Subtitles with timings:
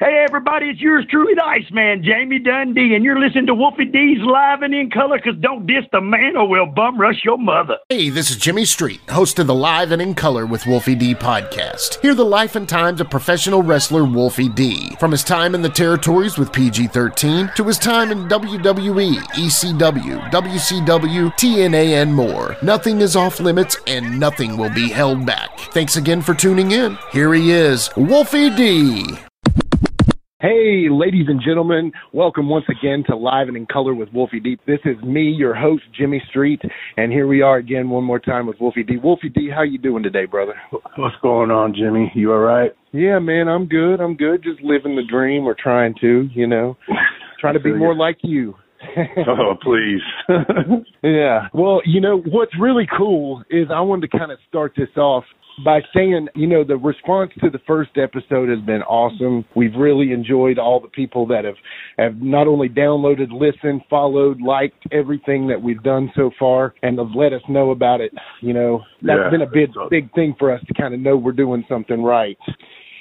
[0.00, 4.16] Hey, everybody, it's yours truly, the Iceman, Jamie Dundee, and you're listening to Wolfie D's
[4.22, 7.76] Live and in Color, because don't diss the man or we'll bum rush your mother.
[7.90, 11.14] Hey, this is Jimmy Street, host of the Live and in Color with Wolfie D
[11.14, 12.00] podcast.
[12.00, 14.96] Hear the life and times of professional wrestler Wolfie D.
[14.98, 20.30] From his time in the territories with PG 13 to his time in WWE, ECW,
[20.30, 22.56] WCW, TNA, and more.
[22.62, 25.60] Nothing is off limits and nothing will be held back.
[25.74, 26.96] Thanks again for tuning in.
[27.12, 29.04] Here he is, Wolfie D.
[30.40, 34.56] Hey, ladies and gentlemen, welcome once again to Live and in Color with Wolfie D.
[34.66, 36.62] This is me, your host, Jimmy Street,
[36.96, 38.96] and here we are again one more time with Wolfie D.
[38.96, 40.54] Wolfie D, how you doing today, brother?
[40.96, 42.10] What's going on, Jimmy?
[42.14, 42.70] You all right?
[42.92, 44.00] Yeah, man, I'm good.
[44.00, 44.42] I'm good.
[44.42, 46.74] Just living the dream or trying to, you know,
[47.38, 48.54] trying to be more like you.
[49.28, 50.00] oh, please.
[51.02, 51.48] yeah.
[51.52, 55.24] Well, you know, what's really cool is I wanted to kind of start this off
[55.64, 59.44] by saying, you know, the response to the first episode has been awesome.
[59.54, 61.56] We've really enjoyed all the people that have
[61.98, 67.10] have not only downloaded, listened, followed, liked everything that we've done so far, and have
[67.14, 68.12] let us know about it.
[68.40, 69.88] You know, that's Yeah, been a big awesome.
[69.90, 72.38] big thing for us to kind of know we're doing something right.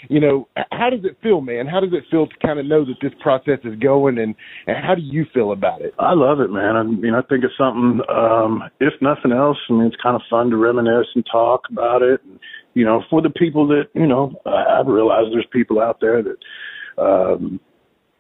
[0.08, 1.68] You know, how does it feel, man?
[1.68, 4.34] How does it feel to kind of know that this process is going, and,
[4.66, 5.94] and how do you feel about it?
[6.00, 6.76] I love it, man.
[6.78, 10.22] I mean, I think it's something, um, if nothing else, I mean, it's kind of
[10.30, 12.22] fun to reminisce and talk about it.
[12.24, 12.40] And,
[12.76, 16.24] You know, for the people that, you know, I, I realize there's people out there
[16.24, 17.60] that, um,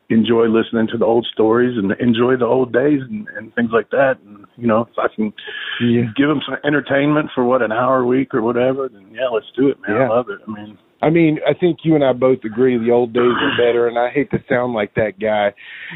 [0.10, 3.92] enjoy listening to the old stories and enjoy the old days and, and things like
[3.92, 4.16] that.
[4.26, 5.32] And, you know, if I can
[5.80, 6.12] Yeah.
[6.18, 9.46] give them some entertainment for what, an hour a week or whatever, then yeah, let's
[9.56, 9.96] do it, man.
[9.96, 10.06] Yeah.
[10.06, 10.40] I love it.
[10.48, 13.58] I mean, I mean, I think you and I both agree the old days are
[13.58, 15.54] better, and I hate to sound like that guy,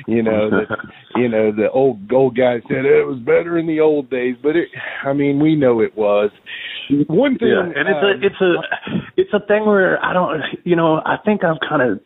[0.08, 0.78] you know, that
[1.16, 4.56] you know the old old guy said it was better in the old days, but
[4.56, 4.70] it,
[5.04, 6.32] I mean, we know it was.
[7.08, 10.42] One thing, Yeah, and it's um, a it's a it's a thing where I don't
[10.64, 12.00] you know I think I've kind of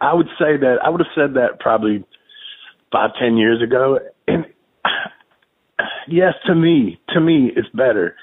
[0.00, 2.04] I would say that I would have said that probably
[2.92, 4.46] five ten years ago, and
[6.08, 8.16] yes, to me to me it's better,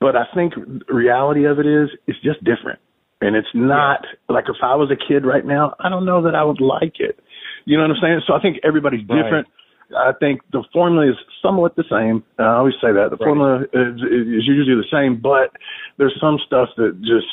[0.00, 0.54] but I think
[0.88, 2.80] reality of it is it's just different,
[3.24, 6.34] and it's not like if I was a kid right now, I don't know that
[6.34, 7.18] I would like it.
[7.64, 8.20] You know what I'm saying?
[8.26, 9.22] So I think everybody's Right.
[9.22, 9.48] different.
[9.96, 12.22] I think the formula is somewhat the same.
[12.38, 13.26] I always say that the Right.
[13.26, 15.52] formula is, is usually the same, but
[15.96, 17.26] there's some stuff that just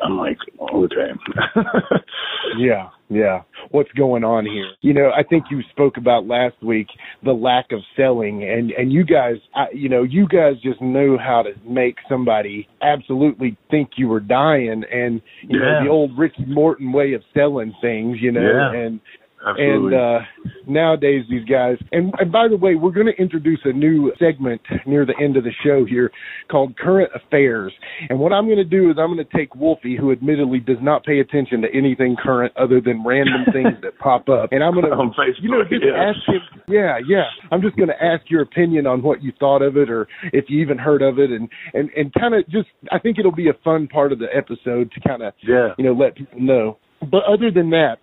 [0.00, 1.10] I'm like, oh, okay.
[2.58, 3.42] yeah, yeah.
[3.70, 4.70] What's going on here?
[4.80, 6.86] You know, I think you spoke about last week
[7.24, 11.18] the lack of selling, and and you guys, I, you know, you guys just know
[11.18, 15.66] how to make somebody absolutely think you were dying, and you Yeah.
[15.78, 18.72] know the old Ricky Morton way of selling things, you know, Yeah.
[18.72, 19.00] and
[19.48, 19.94] Absolutely.
[19.94, 20.18] And uh,
[20.66, 24.60] nowadays, these guys, and, and by the way, we're going to introduce a new segment
[24.86, 26.10] near the end of the show here
[26.50, 27.72] called Current Affairs.
[28.08, 30.78] And what I'm going to do is I'm going to take Wolfie, who admittedly does
[30.80, 34.74] not pay attention to anything current other than random things that pop up, and I'm
[34.74, 36.10] going to, you know, just yeah.
[36.10, 36.62] ask him.
[36.68, 37.24] Yeah, yeah.
[37.50, 40.46] I'm just going to ask your opinion on what you thought of it, or if
[40.48, 42.68] you even heard of it, and and and kind of just.
[42.90, 45.68] I think it'll be a fun part of the episode to kind of yeah.
[45.78, 46.78] you know, let people know.
[47.00, 47.98] But other than that,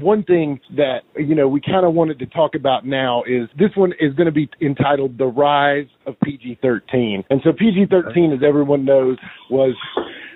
[0.00, 3.70] one thing that you know we kind of wanted to talk about now is this
[3.74, 8.84] one is going to be entitled "The Rise of PG-13," and so PG-13, as everyone
[8.84, 9.18] knows,
[9.50, 9.74] was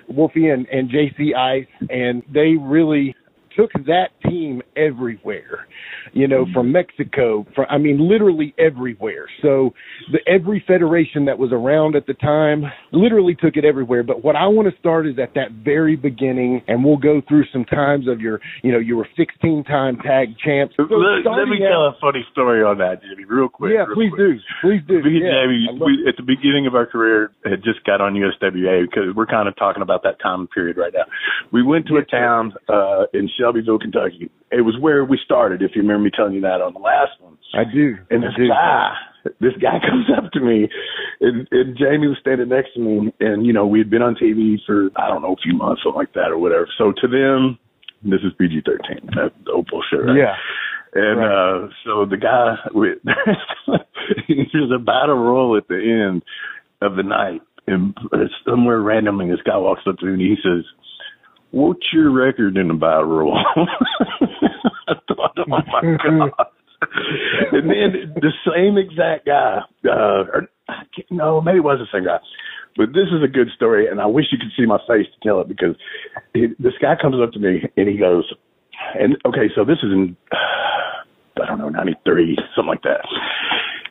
[0.07, 3.15] Wolfie and, and JC Ice, and they really
[3.55, 5.67] took that team everywhere,
[6.13, 9.27] you know, from Mexico, from I mean, literally everywhere.
[9.41, 9.73] So
[10.11, 14.03] the every federation that was around at the time literally took it everywhere.
[14.03, 17.45] But what I want to start is at that very beginning, and we'll go through
[17.51, 20.75] some times of your, you know, you were 16 time tag champs.
[20.77, 23.73] So let, let me out- tell a funny story on that, Jimmy, real quick.
[23.73, 24.19] yeah, real please quick.
[24.19, 25.03] do, please do.
[25.03, 29.15] Me Yeah, we, at the beginning of our career, had just got on USWA because
[29.15, 31.05] we're kind of talking about that time period right now.
[31.51, 34.31] We went to a town uh, in Shelbyville, Kentucky.
[34.51, 37.11] It was where we started, if you remember me telling you that on the last
[37.19, 37.37] one.
[37.53, 37.97] I do.
[38.09, 38.47] And this do.
[38.47, 38.93] guy,
[39.41, 40.69] this guy comes up to me,
[41.19, 44.15] and, and Jamie was standing next to me, and you know we had been on
[44.15, 46.67] TV for I don't know a few months, something like that, or whatever.
[46.77, 47.59] So to them,
[48.03, 49.09] this is PG thirteen.
[49.13, 50.17] The old bullshit, right?
[50.17, 50.35] Yeah.
[50.95, 51.65] And Right.
[51.65, 52.99] uh so the guy with
[54.27, 56.23] there's a battle roll at the end
[56.81, 57.95] of the night and
[58.45, 60.65] somewhere randomly this guy walks up to me and he says,
[61.53, 63.37] What's your record in the battle roll?
[64.87, 66.31] I thought, oh my god.
[67.51, 71.95] and then the same exact guy, uh or I can't, no, maybe it was the
[71.95, 72.17] same guy.
[72.75, 75.27] But this is a good story, and I wish you could see my face to
[75.27, 75.75] tell it because
[76.33, 78.33] he, this guy comes up to me and he goes,
[78.99, 80.17] and okay, so this is in
[81.39, 83.05] I don't know, 93, something like that.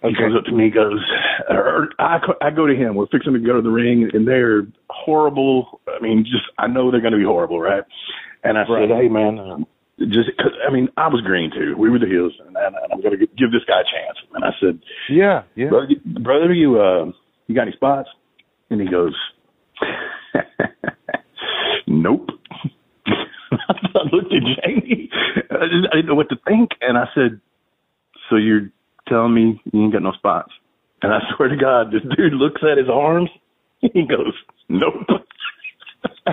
[0.02, 0.16] He Okay.
[0.16, 1.00] comes up to me, and goes,
[1.49, 2.96] or I, I go to him.
[2.96, 5.81] We're fixing to go to the ring, and they're horrible.
[5.88, 7.84] I mean, just I know they're going to be horrible, right?
[8.44, 8.88] And I Right.
[8.88, 9.66] said, hey man, um,
[10.00, 11.76] just cause, I mean, I was green too.
[11.78, 14.19] We were the heels, and, and I'm going to give this guy a chance.
[14.34, 15.69] And I said, Yeah, yeah.
[15.69, 17.04] brother, brother, you uh,
[17.46, 18.08] you got any spots?
[18.70, 19.14] And he goes,
[21.87, 22.31] Nope.
[23.06, 25.10] I looked at Jamie.
[25.50, 27.40] I, just, I didn't know what to think, and I said,
[28.31, 28.70] "So you're
[29.08, 30.52] telling me you ain't got no spots?"
[31.02, 33.31] And I swear to God, this dude looks at his arms.
[33.81, 34.32] He goes,
[34.69, 34.94] "Nope."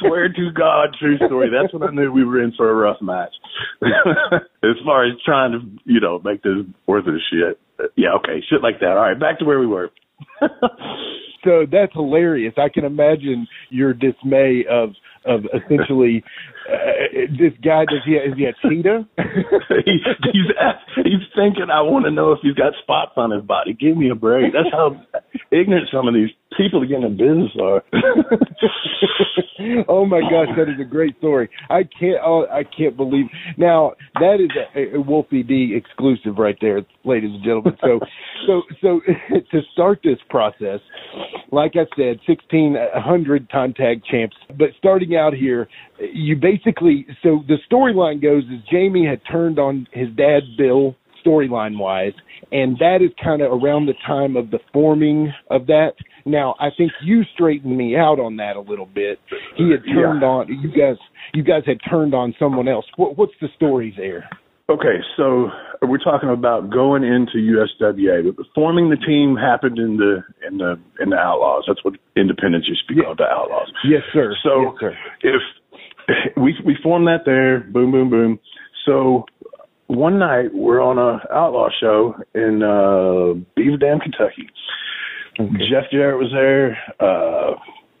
[0.00, 1.50] swear to God, true story.
[1.50, 3.32] That's when I knew we were in for a rough match.
[3.82, 7.60] as far as trying to, you know, make this worth of shit.
[7.96, 8.90] Yeah, okay, shit like that.
[8.90, 9.90] All right, back to where we were.
[11.44, 12.54] so that's hilarious.
[12.56, 14.90] I can imagine your dismay of
[15.24, 16.24] of essentially
[16.68, 17.84] uh, this guy.
[17.84, 19.04] Does he is he a cheater?
[19.18, 19.98] he,
[20.32, 20.50] he's
[20.96, 21.68] he's thinking.
[21.72, 23.74] I want to know if he's got spots on his body.
[23.74, 24.52] Give me a break.
[24.52, 25.00] That's how
[25.50, 27.82] ignorant some of these people to get in business are.
[29.88, 31.48] oh my gosh, that is a great story.
[31.70, 32.18] I can't.
[32.24, 33.26] Oh, I can't believe.
[33.56, 37.76] Now that is a, a Wolfie D exclusive right there, ladies and gentlemen.
[37.80, 38.00] So,
[38.46, 39.00] so, so
[39.30, 40.80] to start this process,
[41.50, 44.36] like I said, sixteen hundred time tag champs.
[44.48, 45.68] But starting out here,
[45.98, 46.51] you basically.
[46.52, 50.94] Basically, so the storyline goes is Jamie had turned on his dad Bill
[51.24, 52.12] storyline wise,
[52.50, 55.92] and that is kind of around the time of the forming of that.
[56.26, 59.18] Now, I think you straightened me out on that a little bit.
[59.56, 60.28] He had turned Yeah.
[60.28, 60.96] on you guys.
[61.32, 62.84] You guys had turned on someone else.
[62.96, 64.28] What, what's the story there?
[64.68, 65.50] Okay, so
[65.82, 68.34] we're talking about going into USWA.
[68.36, 71.64] But forming the team happened in the in the in the Outlaws.
[71.66, 73.72] That's what independents used to be called, the Outlaws.
[73.84, 74.34] Yes, sir.
[74.42, 74.96] So yes, sir.
[75.22, 75.42] if
[76.36, 78.38] we we formed that there, boom, boom, boom.
[78.86, 79.24] So
[79.86, 84.48] one night we're on a outlaw show in uh Beaver Dam, Kentucky.
[85.38, 87.54] Jeff Jarrett was there, uh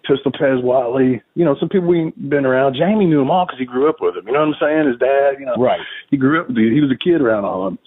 [0.06, 2.74] Pistol Pez Whatley, you know, some people we've been around.
[2.74, 4.26] Jamie knew them all because he grew up with them.
[4.26, 4.88] You know what I'm saying?
[4.88, 5.78] His dad, you know, Right.
[6.10, 6.48] he grew up.
[6.48, 7.78] He was a kid around all of them.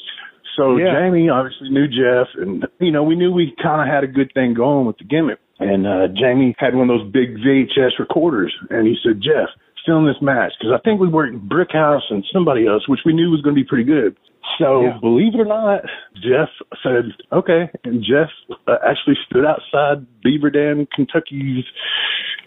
[0.56, 0.94] So Yeah.
[0.94, 4.32] Jamie obviously knew Jeff, and you know we knew we kind of had a good
[4.34, 5.40] thing going with the gimmick.
[5.60, 9.50] And uh Jamie had one of those big VHS recorders, and he said, "Jeff,
[9.86, 13.14] film this match because I think we worked Brick House and somebody else, which we
[13.14, 14.16] knew was going to be pretty good."
[14.60, 14.98] So Yeah.
[15.00, 15.82] believe it or not,
[16.16, 16.50] Jeff
[16.84, 18.30] said, "Okay," and Jeff
[18.68, 21.66] uh, actually stood outside Beaver Dam, Kentucky's,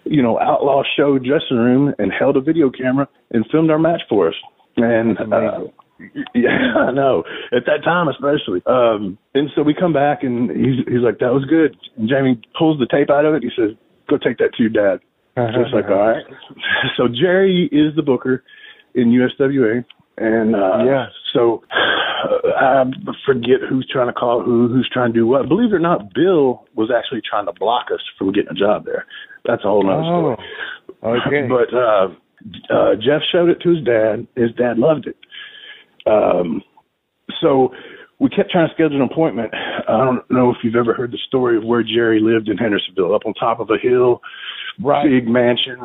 [0.05, 4.03] you know, outlaw show dressing room and held a video camera and filmed our match
[4.09, 4.35] for us.
[4.77, 5.61] And uh,
[6.35, 7.25] yeah, I know.
[7.53, 8.63] At that time, especially.
[8.67, 12.41] Um, and so we come back, and he's he's like, "That was good." And Jamie
[12.57, 13.43] pulls the tape out of it.
[13.43, 13.77] He says,
[14.09, 15.01] "Go take that to your dad."
[15.55, 16.25] So it's like, all right.
[16.97, 18.45] So Jerry is the booker
[18.95, 19.85] in USWA,
[20.17, 21.07] and uh, Yeah.
[21.33, 22.85] So uh, I
[23.27, 25.49] forget who's trying to call who, who's trying to do what.
[25.49, 28.85] Believe it or not, Bill was actually trying to block us from getting a job
[28.85, 29.07] there.
[29.45, 30.37] That's a whole story.
[31.03, 31.49] Oh, okay.
[31.49, 32.09] But uh,
[32.75, 34.27] uh, Jeff showed it to his dad.
[34.37, 35.17] His dad loved it.
[36.07, 36.63] Um,
[37.41, 37.71] so
[38.19, 39.53] we kept trying to schedule an appointment.
[39.55, 43.15] I don't know if you've ever heard the story of where Jerry lived in Hendersonville,
[43.15, 44.21] up on top of a hill,
[44.81, 45.05] Right.
[45.09, 45.77] big mansion.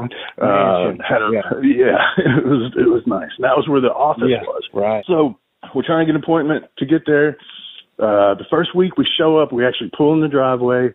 [0.41, 1.41] Uh, had a, yeah.
[1.63, 3.29] yeah, it was it was nice.
[3.37, 4.63] And that was where the office Yeah, was.
[4.73, 5.03] right.
[5.07, 5.37] So
[5.73, 7.37] we're trying to get an appointment to get there.
[7.99, 10.89] Uh, the first week we show up, we actually pull in the driveway,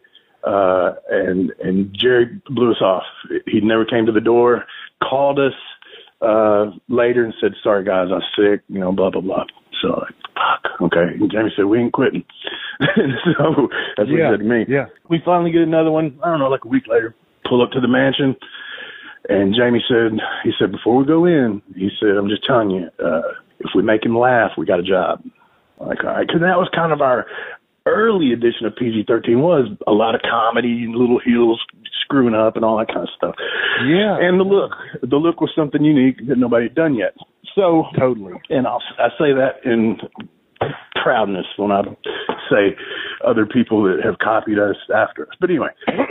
[0.44, 3.04] uh, and and Jerry blew us off.
[3.46, 4.64] He never came to the door,
[5.02, 5.52] called us
[6.20, 9.44] uh, later and said, "Sorry guys, I'm sick," you know, blah blah blah.
[9.80, 11.14] So like, fuck, okay.
[11.20, 12.24] And Jamie said, "We ain't quitting."
[12.80, 14.64] and so that's what Yeah, he said to me.
[14.68, 14.86] yeah.
[15.08, 16.18] We finally get another one.
[16.24, 17.14] I don't know, like a week later.
[17.48, 18.36] Pull up to the mansion,
[19.28, 22.88] and Jamie said, he said, before we go in, he said, I'm just telling you,
[23.04, 25.22] uh, if we make him laugh, we got a job.
[25.80, 27.26] Like, all right, because that was kind of our
[27.86, 31.60] early edition of PG-13 was a lot of comedy and little heels
[32.02, 33.34] screwing up and all that kind of stuff.
[33.86, 34.16] Yeah.
[34.20, 37.14] And the look, the look was something unique that nobody had done yet.
[37.54, 38.34] So Totally.
[38.50, 39.98] and I'll I say that in
[41.02, 41.82] proudness when I
[42.50, 42.76] say
[43.26, 45.34] other people that have copied us after us.
[45.40, 45.68] But anyway,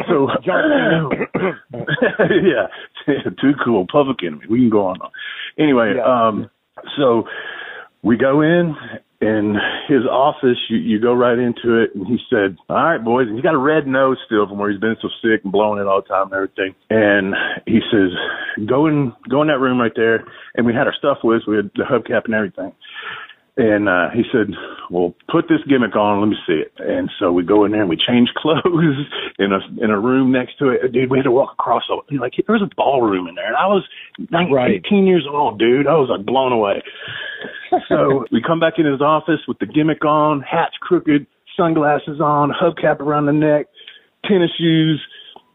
[0.07, 0.27] so
[1.75, 2.67] yeah,
[3.41, 4.45] too cool, public enemy.
[4.49, 4.97] We can go on.
[5.59, 6.27] Anyway, Yeah.
[6.27, 6.49] um,
[6.97, 7.23] so
[8.03, 8.75] we go in.
[9.19, 9.55] In
[9.87, 13.35] his office, you, you go right into it, and he said, "All right, boys." And
[13.35, 15.87] he's got a red nose still from where he's been so sick and blowing it
[15.87, 16.75] all the time and everything.
[16.91, 17.33] And
[17.65, 18.11] he says,
[18.67, 20.23] "Go in, go in that room right there."
[20.53, 21.47] And we had our stuff with us.
[21.47, 22.73] We had the hubcap and everything.
[23.57, 24.53] And uh, he said,
[24.91, 26.21] "Well, put this gimmick on.
[26.21, 29.01] Let me see it." And so we go in there and we change clothes
[29.39, 30.91] in a in a room next to it.
[30.93, 31.83] Dude, we had to walk across.
[31.89, 33.83] A, like there was a ballroom in there, and I was
[34.29, 34.81] 19, Right.
[34.85, 35.87] 18 years old, dude.
[35.87, 36.83] I was like blown away.
[37.89, 41.25] so we come back in his office with the gimmick on, hat's crooked,
[41.57, 43.67] sunglasses on, hubcap around the neck,
[44.23, 45.01] tennis shoes,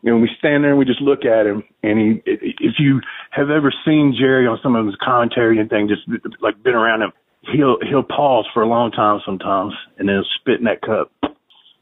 [0.04, 1.62] and we stand there and we just look at him.
[1.82, 5.88] And he, if you have ever seen Jerry on some of his commentary and thing,
[5.88, 6.02] just
[6.40, 7.12] like been around him,
[7.52, 11.12] he'll he'll pause for a long time sometimes, and then spit in that cup.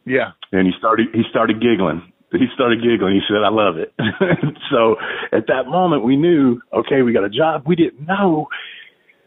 [0.07, 0.33] Yeah.
[0.53, 2.13] And he started he started giggling.
[2.33, 3.15] He started giggling.
[3.15, 3.93] He said, "I love it."
[4.71, 4.97] so
[5.33, 7.65] at that moment, we knew, okay, we got a job.
[7.67, 8.49] We didn't know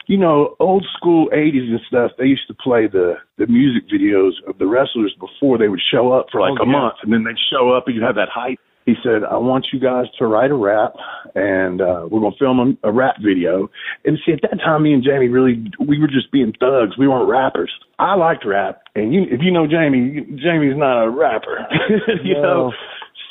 [0.08, 2.12] you know, old school '80s and stuff.
[2.18, 6.12] They used to play the the music videos of the wrestlers before they would show
[6.12, 6.72] up for like oh, a yeah.
[6.72, 8.60] month, and then they'd show up and you'd have that hype.
[8.86, 10.94] He said, "I want you guys to write a rap,
[11.36, 13.70] and uh, we're gonna film a, a rap video."
[14.06, 16.98] And see, at that time, me and Jamie really we were just being thugs.
[16.98, 17.72] We weren't rappers.
[18.00, 21.66] I liked rap, and you, if you know Jamie, Jamie's not a rapper.
[22.24, 22.42] you No.
[22.42, 22.72] know.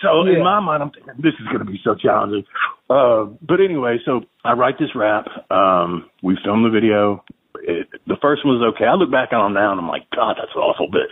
[0.00, 0.38] So Yeah.
[0.38, 2.44] in my mind, I'm thinking this is going to be so challenging.
[2.90, 5.26] Uh, but anyway, so I write this rap.
[5.50, 7.22] Um, we film the video.
[7.60, 8.86] It, the first one was okay.
[8.86, 10.88] I look back on them now and I'm like, God, that's awful.
[10.90, 11.02] But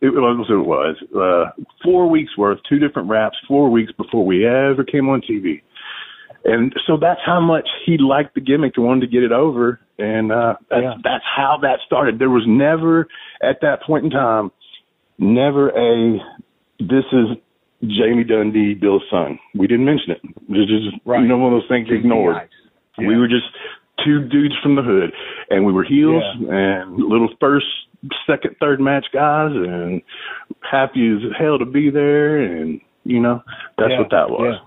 [0.00, 0.96] it was what it was.
[1.14, 5.62] Uh, four weeks worth, two different raps, four weeks before we ever came on TV.
[6.44, 9.78] And so that's how much he liked the gimmick and wanted to get it over.
[9.98, 10.94] And uh, that's, Yeah.
[11.04, 12.18] that's how that started.
[12.18, 13.06] There was never,
[13.42, 14.50] at that point in time,
[15.18, 16.18] never a
[16.80, 17.36] this is
[17.82, 19.38] Jamie Dundee, Bill's son.
[19.54, 20.20] We didn't mention it.
[20.24, 21.20] It was just Right.
[21.22, 22.36] you know one of those things ignored.
[22.98, 23.06] Yeah.
[23.06, 23.46] We were just
[24.04, 25.12] two dudes from the hood,
[25.50, 27.66] and we were heels and little first,
[28.26, 30.02] second, third match guys, and
[30.70, 32.40] happy as hell to be there.
[32.42, 33.42] And you know
[33.78, 34.58] that's Yeah, what that was.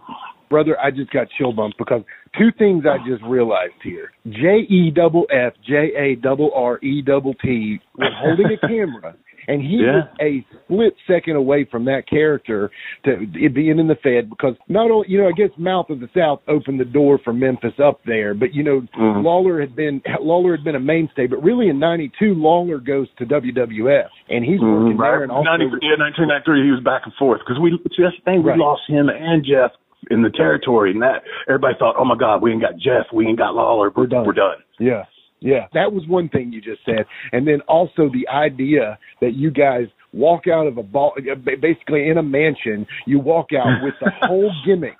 [0.49, 2.03] Brother, I just got chill bumps because
[2.37, 4.11] two things I just realized here.
[4.27, 9.15] J E double F J A double R E double T was holding a camera
[9.47, 9.95] and he Yeah.
[9.95, 12.71] was a split second away from that character
[13.03, 15.99] to it being in the Fed because not only you know, I guess Mouth of
[15.99, 19.23] the South opened the door for Memphis up there, but you know, Mhm.
[19.23, 23.07] Lawler had been Lawler had been a mainstay, but really in ninety two Lawler goes
[23.17, 25.01] to WWF and he's working Mhm.
[25.01, 28.15] there and also 90, yeah, 1993, he was back and forth because we see, that's
[28.15, 28.43] the thing.
[28.43, 28.59] We Right.
[28.59, 29.71] lost him and Jeff
[30.11, 33.25] in the territory, and that everybody thought, oh my God, we ain't got Jeff, we
[33.27, 34.25] ain't got Lawler, We're done.
[34.25, 34.57] We're done.
[34.79, 35.05] Yeah.
[35.45, 35.67] Yeah.
[35.73, 37.05] That was one thing you just said.
[37.31, 41.13] And then also the idea that you guys walk out of a ball,
[41.61, 44.97] basically in a mansion, you walk out with the whole gimmick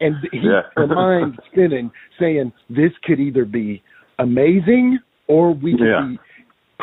[0.00, 0.62] and he, Yeah.
[0.76, 3.82] her mind spinning saying this could either be
[4.20, 6.08] amazing or we could Yeah.
[6.10, 6.18] be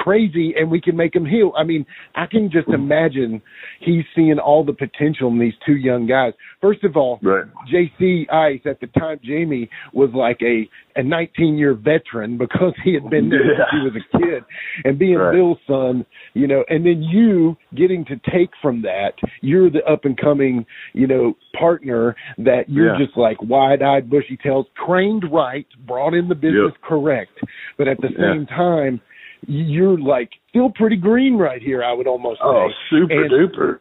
[0.03, 1.51] crazy and we can make him heal.
[1.57, 3.41] I mean, I can just imagine
[3.81, 6.33] he's seeing all the potential in these two young guys.
[6.61, 7.45] First of all, Right.
[7.71, 12.93] JC Ice at the time, Jamie was like a a 19 year veteran because he
[12.93, 14.43] had been there since he was a kid,
[14.83, 15.33] and being Right.
[15.33, 20.03] Bill's son, you know, and then you getting to take from that, you're the up
[20.05, 23.05] and coming, you know, partner that you're Yeah.
[23.05, 27.31] just like wide eyed, bushy tails, trained right, brought in the business correct,
[27.77, 28.33] but at the Yeah.
[28.33, 28.99] same time.
[29.47, 31.83] You're like still pretty green right here.
[31.83, 32.75] I would almost oh, say.
[32.95, 33.79] Oh, super And- duper.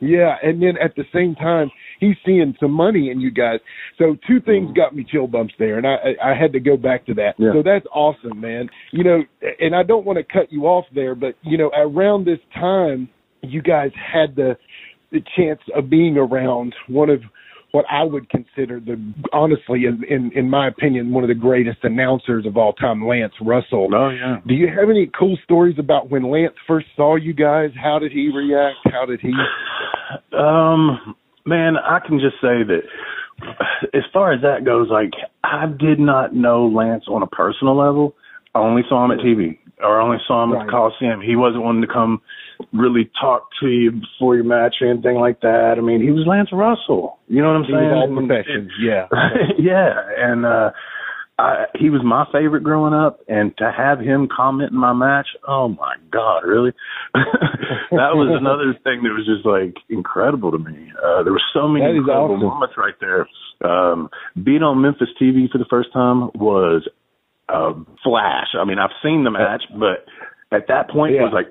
[0.00, 3.60] yeah, and then at the same time, he's seeing some money in you guys.
[3.98, 4.76] So two things mm.
[4.76, 7.34] got me chill bumps there, and I I had to go back to that.
[7.38, 7.52] Yeah.
[7.52, 8.68] So that's awesome, man.
[8.92, 9.22] You know,
[9.60, 13.08] and I don't want to cut you off there, but you know, around this time,
[13.42, 14.56] you guys had the
[15.10, 17.22] the chance of being around one of
[17.72, 18.96] what I would consider the
[19.32, 23.34] honestly, in in, in my opinion, one of the greatest announcers of all time, Lance
[23.40, 23.88] Russell.
[23.94, 24.36] Oh yeah.
[24.46, 27.70] Do you have any cool stories about when Lance first saw you guys?
[27.80, 28.76] How did he react?
[28.86, 29.32] How did he?
[30.36, 32.80] Um, man, I can just say that
[33.94, 35.10] as far as that goes, like
[35.44, 38.14] I did not know Lance on a personal level.
[38.54, 41.20] I only saw him at TV or I only saw him at the Coliseum.
[41.20, 42.20] He wasn't one to come
[42.72, 45.74] really talk to you before your match or anything like that.
[45.78, 47.18] I mean, he was Lance Russell.
[47.28, 47.90] You know what I'm He saying?
[47.90, 49.06] all professions, yeah.
[49.58, 50.70] yeah, and uh
[51.38, 55.28] I, he was my favorite growing up, and to have him comment in my match,
[55.46, 56.72] oh my God, really?
[57.14, 60.90] that was another thing that was just like incredible to me.
[60.98, 62.48] Uh, there were so many incredible awesome.
[62.48, 63.28] moments right there.
[63.62, 64.10] Um,
[64.42, 66.88] being on Memphis TV for the first time was
[67.48, 67.70] a
[68.02, 68.48] flash.
[68.58, 70.06] I mean, I've seen the match, but
[70.50, 71.46] at that point it was like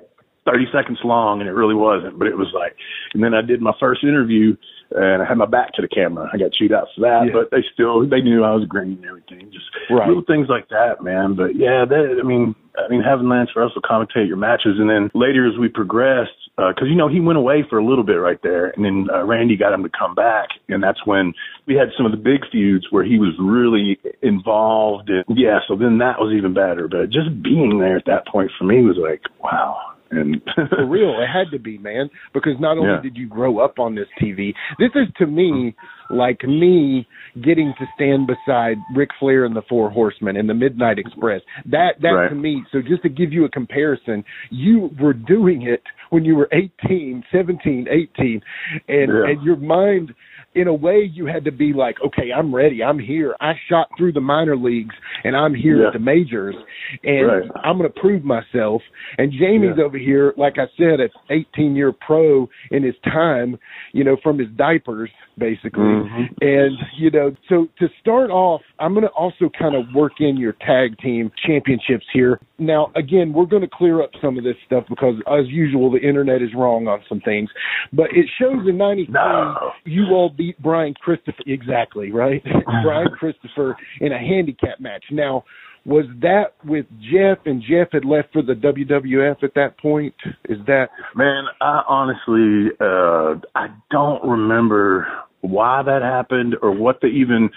[0.47, 2.17] 30 seconds long, and it really wasn't.
[2.17, 2.75] But it was like,
[3.13, 4.55] and then I did my first interview,
[4.91, 6.29] and I had my back to the camera.
[6.33, 7.33] I got chewed out for that, Yeah.
[7.33, 9.51] but they still they knew I was green and everything.
[9.51, 10.07] Just Right.
[10.07, 11.33] little things like that, man.
[11.35, 15.11] But yeah, that I mean, I mean, having Lance Russell commentate your matches, and then
[15.13, 18.41] later as we progressed, because you know he went away for a little bit right
[18.43, 21.33] there, and then uh, Randy got him to come back, and that's when
[21.67, 25.09] we had some of the big feuds where he was really involved.
[25.09, 26.87] And yeah, so then that was even better.
[26.87, 29.77] But just being there at that point for me was like, wow.
[30.11, 33.01] And For real, it had to be, man, because not only Yeah.
[33.01, 35.75] did you grow up on this TV, this is to me
[36.09, 37.05] like me
[37.41, 41.41] getting to stand beside Ric Flair and the Four Horsemen and the Midnight Express.
[41.65, 42.29] That that Right.
[42.29, 46.35] to me, so just to give you a comparison, you were doing it when you
[46.35, 48.41] were 18, 17, 18
[48.87, 49.25] and Yeah.
[49.29, 50.13] and your mind
[50.57, 52.83] in a way, you had to be like, okay, I'm ready.
[52.83, 53.35] I'm here.
[53.39, 55.87] I shot through the minor leagues and I'm here Yeah.
[55.87, 56.55] at the majors
[57.03, 57.49] and Right.
[57.63, 58.81] I'm going to prove myself.
[59.17, 59.83] And Jamie's Yeah.
[59.83, 63.57] over here, like I said, an 18 year pro in his time,
[63.93, 65.83] you know, from his diapers, basically.
[65.83, 66.29] Mhm.
[66.41, 70.37] And, you know, so to start off, I'm going to also kind of work in
[70.37, 72.39] your tag team championships here.
[72.57, 75.99] Now, again, we're going to clear up some of this stuff because, as usual, the
[75.99, 77.51] internet is wrong on some things.
[77.93, 79.71] But it shows in 93, No.
[79.85, 81.43] you all beat Brian Christopher.
[81.45, 82.43] Exactly, right?
[82.83, 85.03] Brian Christopher in a handicap match.
[85.11, 85.43] Now,
[85.87, 90.13] was that with Jeff and Jeff had left for the WWF at that point?
[90.49, 95.07] Is that Man, I honestly, uh, I don't remember
[95.39, 97.49] why that happened or what the even,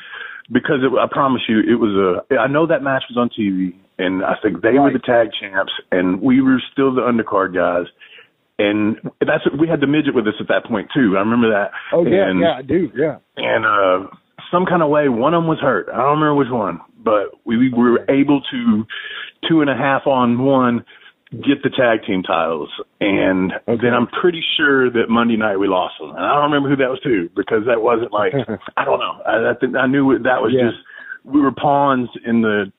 [0.52, 3.74] because it, I promise you, it was a, I know that match was on TV
[3.98, 7.86] and I think they were the tag champs and we were still the undercard guys.
[8.60, 11.14] And that's, we had the midget with us at that point too.
[11.16, 11.70] I remember that.
[11.92, 12.90] Oh yeah, and, yeah, I do.
[12.94, 13.16] Yeah.
[13.36, 14.08] and uh
[14.52, 15.88] some kind of way one of them was hurt.
[15.88, 18.84] I don't remember which one, but we, we were able to
[19.48, 20.84] two and a half on one
[21.30, 22.68] get the tag team titles,
[23.00, 23.80] and Okay.
[23.80, 26.76] then I'm pretty sure that Monday night we lost them, and I don't remember who
[26.82, 28.34] that was to because that wasn't like
[28.76, 29.22] I don't know.
[29.24, 30.68] I, I think I knew that was Yeah.
[30.70, 30.82] just
[31.24, 32.72] we were pawns in the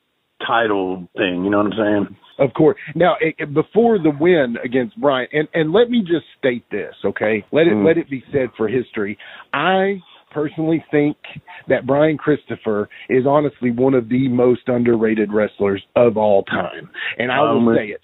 [0.46, 1.46] title thing.
[1.46, 2.18] You know what I'm saying?
[2.42, 2.78] Of course.
[2.96, 6.94] Now, it, it- before the win against Bryant, and and let me just state this,
[7.06, 7.46] okay?
[7.52, 7.86] Let it Mm.
[7.86, 9.18] let it be said for history.
[9.54, 10.00] I
[10.32, 11.18] personally think
[11.68, 17.32] that Brian Christopher is honestly one of the most underrated wrestlers of all time, and
[17.32, 18.02] I will with- say it.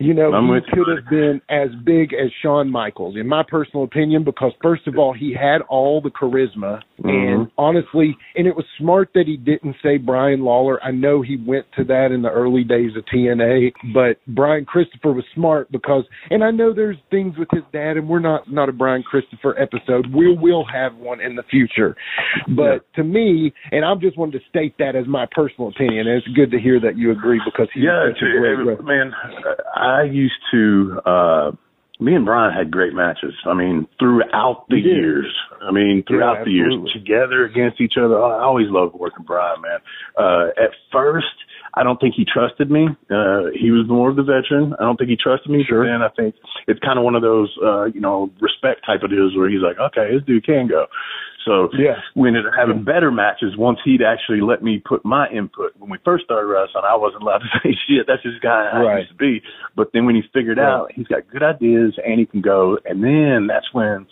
[0.00, 3.84] You know, I'm he could have been as big as Shawn Michaels, in my personal
[3.84, 7.50] opinion, because first of all, he had all the charisma, and Mhm.
[7.58, 10.82] honestly, and it was smart that he didn't say Brian Lawler.
[10.82, 15.12] I know he went to that in the early days of TNA, but Brian Christopher
[15.12, 18.70] was smart because, and I know there's things with his dad, and we're not not
[18.70, 20.06] a Brian Christopher episode.
[20.14, 21.94] We will have one in the future,
[22.48, 26.06] but to me, and I just wanted to state that as my personal opinion.
[26.06, 29.14] And it's good to hear that you agree because he's Yeah, a great man.
[29.74, 31.00] I used to.
[31.04, 31.50] uh
[32.00, 33.34] Me and Brian had great matches.
[33.44, 35.30] I mean, throughout the years.
[35.68, 38.16] I mean, throughout Yeah, the years, together against each other.
[38.16, 39.80] I always loved working Brian, man.
[40.24, 41.36] Uh At first,
[41.78, 42.84] I don't think he trusted me.
[43.18, 44.66] Uh He was more of the veteran.
[44.80, 45.60] I don't think he trusted me.
[45.68, 45.82] Sure.
[45.84, 46.30] But then I think
[46.70, 48.16] it's kind of one of those, uh, you know,
[48.48, 50.82] respect type of deals where he's like, okay, this dude can go.
[51.44, 51.96] So Yeah.
[52.14, 55.72] we ended up having better matches once he'd actually let me put my input.
[55.78, 58.06] When we first started wrestling, I wasn't allowed to say shit.
[58.06, 58.98] That's just guy I Right.
[58.98, 59.42] used to be.
[59.76, 60.66] But then when he figured Right.
[60.68, 64.06] out he's got good ideas and he can go, and then that's when,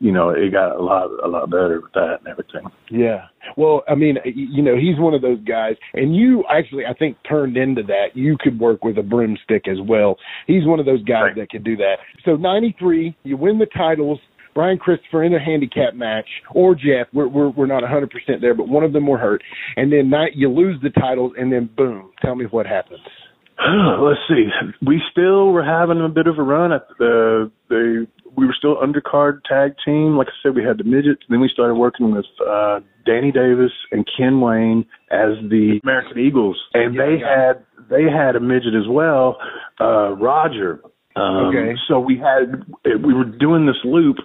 [0.00, 2.66] you know, it got a lot a lot better with that and everything.
[2.90, 3.26] Yeah.
[3.56, 7.16] Well, I mean, you know, he's one of those guys, and you actually, I think,
[7.28, 8.08] turned into that.
[8.14, 10.18] You could work with a broomstick as well.
[10.46, 11.36] He's one of those guys Right.
[11.36, 11.98] that could do that.
[12.24, 14.18] So, 93, you win the titles.
[14.54, 17.08] Brian Christopher in a handicap match, or Jeff.
[17.12, 19.42] We're we're we're not 100 percent there, but one of them were hurt.
[19.76, 22.10] And then night you lose the titles, and then boom.
[22.22, 23.00] Tell me what happens.
[24.00, 24.48] Let's see.
[24.84, 28.76] We still were having a bit of a run at the the we were still
[28.76, 30.16] undercard tag team.
[30.16, 31.22] Like I said, we had the midgets.
[31.28, 36.60] Then we started working with uh Danny Davis and Ken Wayne as the American Eagles,
[36.74, 39.38] and they had they had a midget as well,
[39.80, 40.80] uh Roger.
[41.16, 41.74] Um, Okay.
[41.88, 42.64] So we had
[43.04, 44.16] we were doing this loop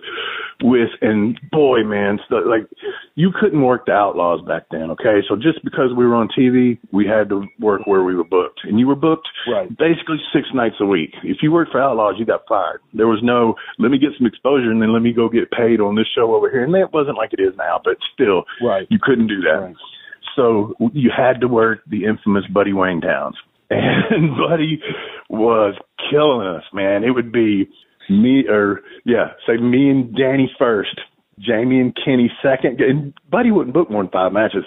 [0.61, 2.67] with and boy man, so, like
[3.15, 4.89] you couldn't work the Outlaws back then.
[4.91, 8.23] Okay, so just because we were on TV, we had to work where we were
[8.25, 9.69] booked, and you were booked Right.
[9.77, 11.13] basically six nights a week.
[11.23, 12.81] If you worked for Outlaws, you got fired.
[12.93, 15.79] There was no let me get some exposure and then let me go get paid
[15.79, 16.63] on this show over here.
[16.63, 18.87] And that wasn't like it is now, but still, Right.
[18.89, 19.59] you couldn't do that.
[19.61, 19.75] Right.
[20.35, 23.35] So you had to work the infamous Buddy Wayne Towns.
[24.11, 24.81] And Buddy
[25.29, 25.75] was
[26.09, 27.03] killing us, man.
[27.03, 27.69] It would be
[28.09, 30.99] me or yeah, say me and Danny first,
[31.39, 32.81] Jamie and Kenny second.
[32.81, 34.63] And Buddy wouldn't book more than five matches.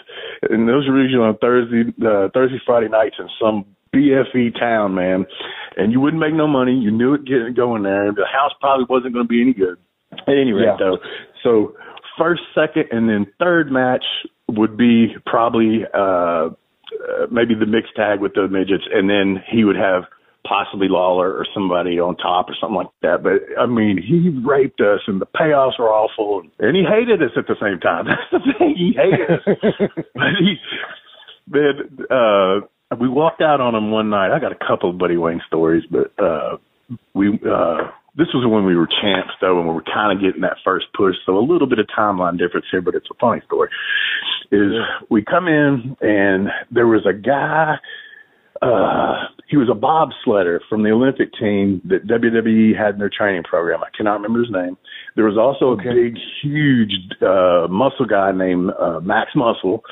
[0.49, 5.27] And those were usually on Thursday uh, Thursday, Friday nights in some BFE town, man.
[5.77, 6.73] And you wouldn't make no money.
[6.75, 8.13] You knew it getting going there.
[8.13, 9.79] The house probably wasn't gonna be any good.
[10.13, 10.77] At any rate Yeah.
[10.79, 10.99] though.
[11.43, 11.75] So
[12.17, 14.05] first, second, and then third match
[14.49, 16.51] would be probably uh,
[17.01, 20.05] uh maybe the mixed tag with the midgets, and then he would have
[20.47, 23.23] possibly Lawler or somebody on top or something like that.
[23.23, 27.31] But I mean, he raped us, and the payoffs were awful, and he hated us
[27.37, 28.07] at the same time.
[28.33, 29.43] That's the thing, he hated us.
[30.15, 30.57] but he,
[31.49, 32.67] man, uh,
[32.99, 34.35] we walked out on him one night.
[34.35, 36.57] I got a couple of Buddy Wayne stories, but uh,
[37.15, 40.43] we uh, this was when we were champs though, and we were kind of getting
[40.43, 41.15] that first push.
[41.25, 43.71] So a little bit of timeline difference here, but it's a funny story.
[44.51, 44.73] Is
[45.11, 47.77] we come in and there was a guy
[48.61, 53.43] uh, he was a bobsledder from the Olympic team that WWE had in their training
[53.43, 53.81] program.
[53.83, 54.77] I cannot remember his name.
[55.17, 55.91] There was also Okay.
[55.91, 59.83] a big, huge uh, muscle guy named uh, Max Muscle.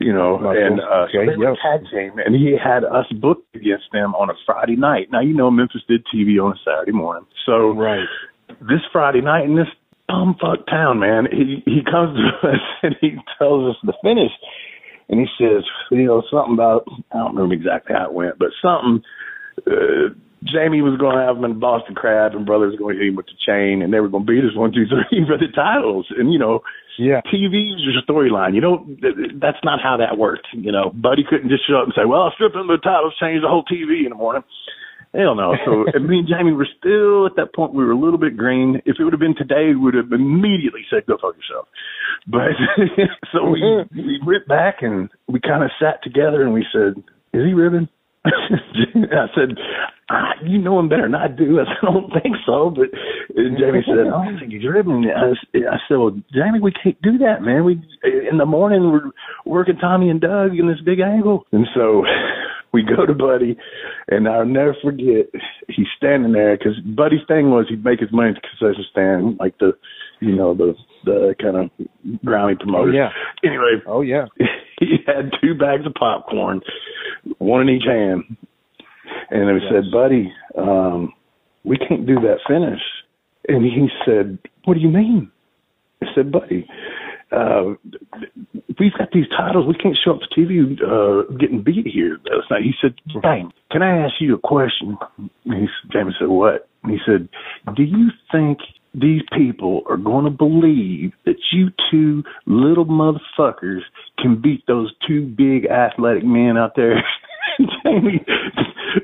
[0.00, 0.50] You know, Muscle.
[0.64, 1.58] and uh, so Okay, they were yep.
[1.62, 5.08] tag team, and he had us booked against them on a Friday night.
[5.12, 8.06] Now you know Memphis did TV on a Saturday morning, so Right.
[8.62, 9.68] this Friday night and this
[10.12, 14.32] bumfuck town, man, he he comes to us and he tells us the finish,
[15.08, 18.48] and he says, you know, something about I don't remember exactly how it went, but
[18.60, 19.02] something.
[19.66, 23.10] Uh, Jamie was going to have him in Boston Crab, and Brothers going to hit
[23.10, 25.38] him with the chain, and they were going to beat us one, two, three for
[25.38, 26.06] the titles.
[26.18, 26.64] And you know,
[26.98, 27.20] Yeah.
[27.32, 28.52] TV is your storyline.
[28.52, 28.98] You don't.
[29.00, 30.48] th- th- That's not how that worked.
[30.50, 33.14] You know, Buddy couldn't just show up and say, "Well, I'll strip him the titles,
[33.22, 34.42] change the whole TV in the morning."
[35.14, 35.54] Hell no.
[35.64, 37.74] So me and Jamie were still at that point.
[37.74, 38.80] We were a little bit green.
[38.86, 41.68] If it would have been today, we would have immediately said, "Go fuck yourself."
[42.26, 42.56] But
[43.32, 43.60] so we
[43.94, 47.88] we went back and we kind of sat together and we said, "Is he ribbing?"
[48.24, 49.58] I said,
[50.08, 52.88] ah, "You know him better than I do." I said, "I don't think so." But
[53.36, 57.00] and Jamie said, "I don't think he's ribbing." I, I said, "Well, Jamie, we can't
[57.02, 57.64] do that, man.
[57.64, 59.10] We in the morning we're
[59.44, 62.04] working Tommy and Doug in this big angle." And so
[62.74, 63.56] we go to Buddy,
[64.08, 65.26] and I'll never forget.
[65.68, 69.36] He's standing there because Buddy's thing was he'd make his money at the concession stand,
[69.38, 69.72] like the,
[70.20, 71.70] you know, the the kind of
[72.22, 72.94] brownie promoters.
[72.96, 73.10] yeah.
[73.44, 74.26] Anyway, Oh yeah.
[74.80, 76.60] he had two bags of popcorn,
[77.38, 78.24] one in each hand,
[79.30, 81.12] and it said, "Buddy, um,
[81.64, 82.80] we can't do that finish."
[83.48, 85.30] And he said, "What do you mean?"
[86.02, 86.66] I said, "Buddy,
[87.32, 87.74] uh,
[88.78, 89.66] we've got these titles.
[89.66, 93.52] We can't show up to TV uh, getting beat here last night." He said, "Dang,
[93.70, 97.28] can I ask you a question?" And he, Jamie said, "What?" And he said,
[97.74, 98.58] "Do you think?"
[98.94, 103.80] These people are going to believe that you two little motherfuckers
[104.18, 107.02] can beat those two big athletic men out there.
[107.84, 108.24] Jamie,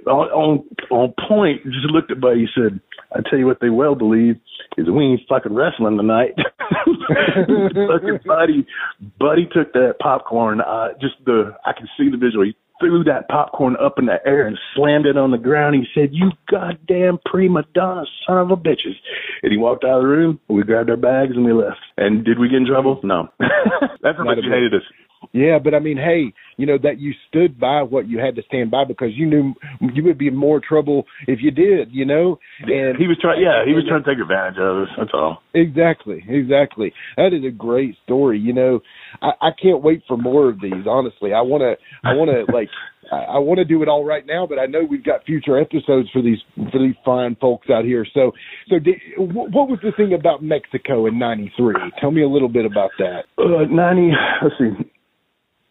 [0.07, 2.41] on, on point, just looked at Buddy.
[2.41, 2.81] He said,
[3.13, 4.37] "I tell you what, they well believe
[4.77, 6.35] is we ain't fucking wrestling tonight."
[6.69, 8.67] fucking Buddy,
[9.19, 10.61] Buddy took that popcorn.
[10.61, 12.45] Uh, just the I can see the visual.
[12.45, 15.75] He threw that popcorn up in the air and slammed it on the ground.
[15.75, 18.97] He said, "You goddamn prima donna son of a bitches!"
[19.43, 20.41] And he walked out of the room.
[20.49, 21.81] We grabbed our bags and we left.
[21.97, 23.01] And did we get in trouble?
[23.03, 23.29] No.
[24.03, 24.83] That's how much you hated us.
[25.33, 28.43] Yeah, but I mean, hey, you know that you stood by what you had to
[28.43, 32.05] stand by because you knew you would be in more trouble if you did, you
[32.05, 32.39] know.
[32.63, 33.43] And he was trying.
[33.43, 34.89] Yeah, he was trying to take advantage of us.
[34.97, 35.39] That's all.
[35.55, 36.93] Exactly, exactly.
[37.17, 38.39] That is a great story.
[38.39, 38.81] You know,
[39.23, 40.87] I, I can't wait for more of these.
[40.89, 41.77] Honestly, I want to,
[42.09, 42.69] I want to like,
[43.13, 44.47] I, I want to do it all right now.
[44.49, 46.39] But I know we've got future episodes for these
[46.73, 48.07] for these fine folks out here.
[48.15, 48.33] So,
[48.69, 51.75] so did, wh- what was the thing about Mexico in '93?
[52.01, 53.23] Tell me a little bit about that.
[53.37, 54.11] Uh, ninety.
[54.43, 54.91] Let's see.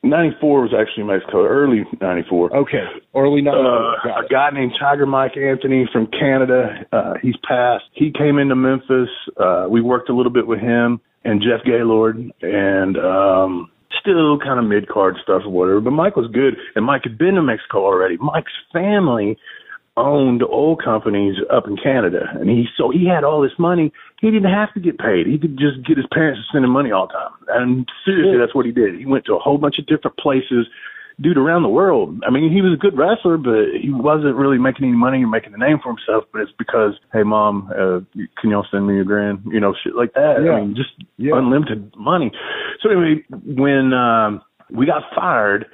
[0.03, 1.45] Ninety four was actually Mexico.
[1.45, 2.55] Early ninety four.
[2.55, 3.65] Okay, early '94.
[3.65, 6.85] uh, a guy named Tiger Mike Anthony from Canada.
[6.91, 7.85] Uh, he's passed.
[7.93, 9.09] He came into Memphis.
[9.37, 14.59] Uh, we worked a little bit with him and Jeff Gaylord and, um, still kind
[14.59, 15.81] of mid card stuff or whatever.
[15.81, 16.55] But Mike was good.
[16.75, 18.15] And Mike had been to Mexico already.
[18.17, 19.37] Mike's family
[19.97, 22.29] owned oil companies up in Canada.
[22.33, 23.91] And he, so he had all this money.
[24.21, 25.27] He didn't have to get paid.
[25.27, 27.33] He could just get his parents to send him money all the time.
[27.49, 28.95] And seriously, that's what he did.
[28.95, 30.67] He went to a whole bunch of different places
[31.19, 32.21] dude around the world.
[32.27, 35.27] I mean, he was a good wrestler, but he wasn't really making any money or
[35.27, 36.25] making a name for himself.
[36.31, 37.99] But it's because, hey, mom, uh,
[38.39, 39.39] can y'all send me a grand?
[39.45, 40.43] You know, shit like that.
[40.45, 40.51] Yeah.
[40.51, 41.37] I mean, just Yeah.
[41.37, 42.31] unlimited money.
[42.81, 45.65] So anyway, when um, we got fired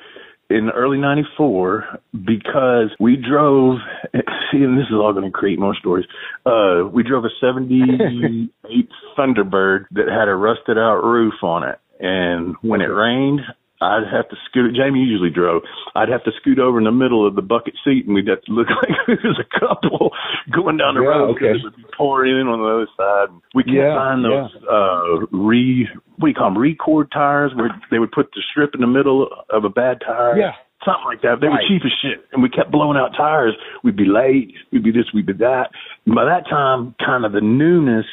[0.50, 3.78] in early '94 because we drove.
[4.52, 6.06] See, and this is all going to create more stories.
[6.46, 8.52] Uh, we drove a '78
[9.18, 13.42] Thunderbird that had a rusted out roof on it, and when it rained,
[13.84, 14.74] I'd have to scoot.
[14.76, 15.64] Jamie usually drove.
[15.96, 18.42] I'd have to scoot over in the middle of the bucket seat, and we'd have
[18.44, 20.12] to look like it was a couple
[20.52, 21.60] going down the Yeah, road because okay.
[21.60, 23.30] it would be pouring in on the other side.
[23.54, 27.70] We can't Yeah, find those uh re what do you call them record tires where
[27.92, 30.38] they would put the strip in the middle of a bad tire.
[30.38, 30.52] Yeah.
[30.86, 31.40] Something like that.
[31.40, 31.62] They Right.
[31.64, 33.56] were cheap as shit, and we kept blowing out tires.
[33.84, 34.54] We'd be late.
[34.72, 35.06] We'd be this.
[35.14, 35.72] We'd be that.
[36.06, 38.06] And by that time, kind of the newness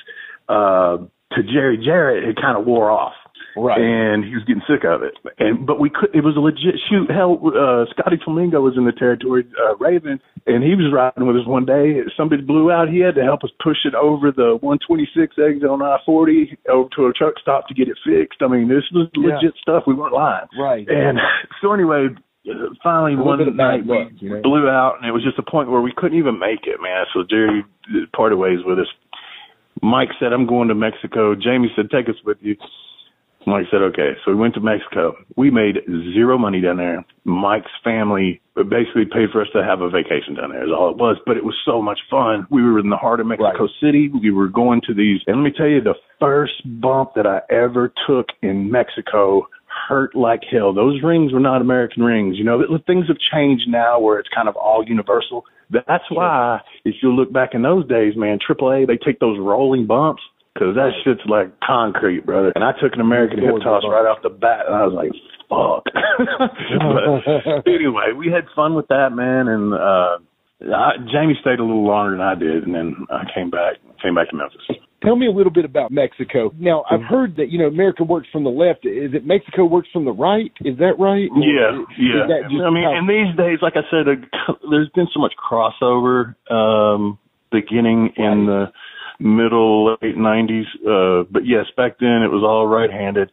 [0.49, 0.99] uh,
[1.33, 3.15] to Jerry Jarrett had kind of wore off
[3.57, 3.81] Right.
[3.81, 5.15] and he was getting sick of it.
[5.39, 6.15] And but we could.
[6.15, 7.11] It was a legit shoot.
[7.11, 11.37] Hell, uh, Scotty Flamingo was in the territory, uh, Raven, and he was riding with
[11.37, 12.01] us one day.
[12.17, 12.89] Somebody blew out.
[12.89, 17.07] He had to help us push it over the 126 exit on I-40 over to
[17.07, 18.41] a truck stop to get it fixed.
[18.43, 19.35] I mean, this was Yeah.
[19.35, 19.85] legit stuff.
[19.87, 20.47] We weren't lying.
[20.59, 20.87] Right.
[20.89, 21.19] And
[21.61, 22.09] so anyway,
[22.49, 24.43] uh, finally one bit of bad night we you know?
[24.43, 27.05] blew out, and it was just a point where we couldn't even make it, man.
[27.13, 27.65] So Jerry
[28.15, 28.87] parted ways with us.
[29.83, 32.57] Mike said, "I'm going to Mexico." Jamie said, "Take us with you."
[33.47, 34.13] Mike said, okay.
[34.25, 35.15] So we went to Mexico.
[35.37, 35.77] We made
[36.15, 37.05] zero money down there.
[37.25, 40.97] Mike's family basically paid for us to have a vacation down there is all it
[40.97, 41.17] was.
[41.25, 42.47] But it was so much fun.
[42.51, 43.71] We were in the heart of Mexico right.
[43.81, 44.11] City.
[44.13, 47.41] We were going to these, and let me tell you, the first bump that I
[47.53, 49.47] ever took in Mexico
[49.89, 50.75] hurt like hell.
[50.75, 52.37] Those rings were not American rings.
[52.37, 55.45] You know, things have changed now where it's kind of all universal.
[55.71, 59.87] That's why, if you look back in those days, man, AAA, they take those rolling
[59.87, 60.23] bumps
[60.55, 62.53] because that shit's like concrete, brother.
[62.55, 65.13] And I took an American hip toss right off the bat, and I was like,
[65.49, 65.85] fuck.
[67.65, 70.19] but anyway, we had fun with that, man, and uh
[70.61, 74.15] I, Jamie stayed a little longer than I did, and then I came back, came
[74.15, 74.61] back to Memphis.
[75.03, 76.53] Tell me a little bit about Mexico.
[76.59, 78.85] Now, I've heard that you know America works from the left.
[78.85, 80.53] Is it Mexico works from the right?
[80.61, 81.31] Is that right?
[81.41, 82.29] yeah, yeah.
[82.29, 84.05] I mean, how- in these days, like I said,
[84.71, 86.35] there's been so much crossover.
[86.51, 87.19] Um,
[87.51, 88.33] beginning right.
[88.33, 88.67] in the
[89.21, 90.67] middle late 90s.
[90.87, 93.31] Uh, but yes, back then it was all right-handed.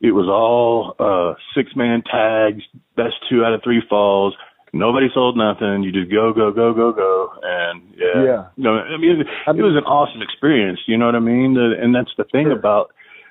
[0.00, 2.62] It was all uh, six-man tags,
[2.96, 4.34] best two out of three falls.
[4.72, 5.82] Nobody sold nothing.
[5.82, 8.22] You just go, go, go, go, go, and yeah.
[8.22, 8.46] yeah.
[8.56, 10.80] You know, I mean, it, I mean, it was an awesome experience.
[10.86, 11.56] You know what I mean?
[11.56, 12.58] And that's the thing sure.
[12.58, 12.90] about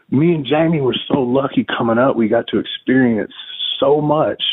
[0.09, 2.15] me and Jamie were so lucky coming up.
[2.15, 3.33] We got to experience
[3.79, 4.43] so much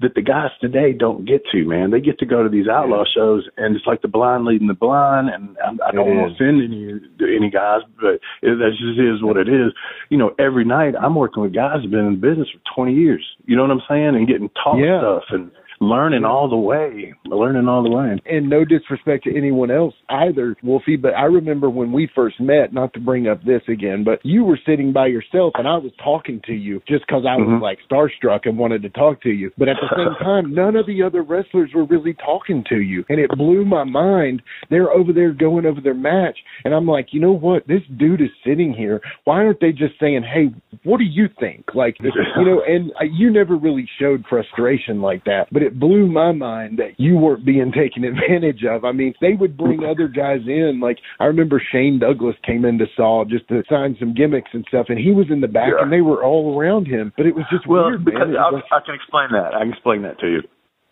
[0.00, 1.90] that the guys today don't get to, man.
[1.90, 3.12] They get to go to these outlaw yeah.
[3.14, 5.28] shows, and it's like the blind leading the blind.
[5.28, 9.22] And I, I don't want to offend any any guys, but it, that just is
[9.22, 9.72] what it is.
[10.08, 13.24] You know, every night I'm working with guys who've been in business for 20 years.
[13.46, 14.14] You know what I'm saying?
[14.14, 15.00] And getting taught yeah.
[15.00, 18.20] stuff and learning all the way, learning all the way.
[18.26, 22.72] And no disrespect to anyone else either, Wolfie, but I remember when we first met,
[22.72, 25.92] not to bring up this again, but you were sitting by yourself and I was
[26.02, 27.62] talking to you just because I was mm-hmm.
[27.62, 29.50] like starstruck and wanted to talk to you.
[29.56, 33.04] But at the same time, none of the other wrestlers were really talking to you.
[33.08, 34.42] And it blew my mind.
[34.70, 36.38] They're over there going over their match.
[36.64, 37.66] And I'm like, you know what?
[37.66, 39.00] This dude is sitting here.
[39.24, 41.66] Why aren't they just saying, hey, what do you think?
[41.74, 45.46] Like, you know, and you never really showed frustration like that.
[45.52, 48.84] But it blew my mind that you weren't being taken advantage of.
[48.84, 50.80] I mean, they would bring other guys in.
[50.80, 54.86] Like I remember Shane Douglas came into Saw just to sign some gimmicks and stuff,
[54.88, 55.82] and he was in the back, yeah.
[55.82, 57.12] and they were all around him.
[57.16, 58.52] But it was just well, weird, because man.
[58.52, 59.54] Like, I can explain that.
[59.54, 60.42] I can explain that to you.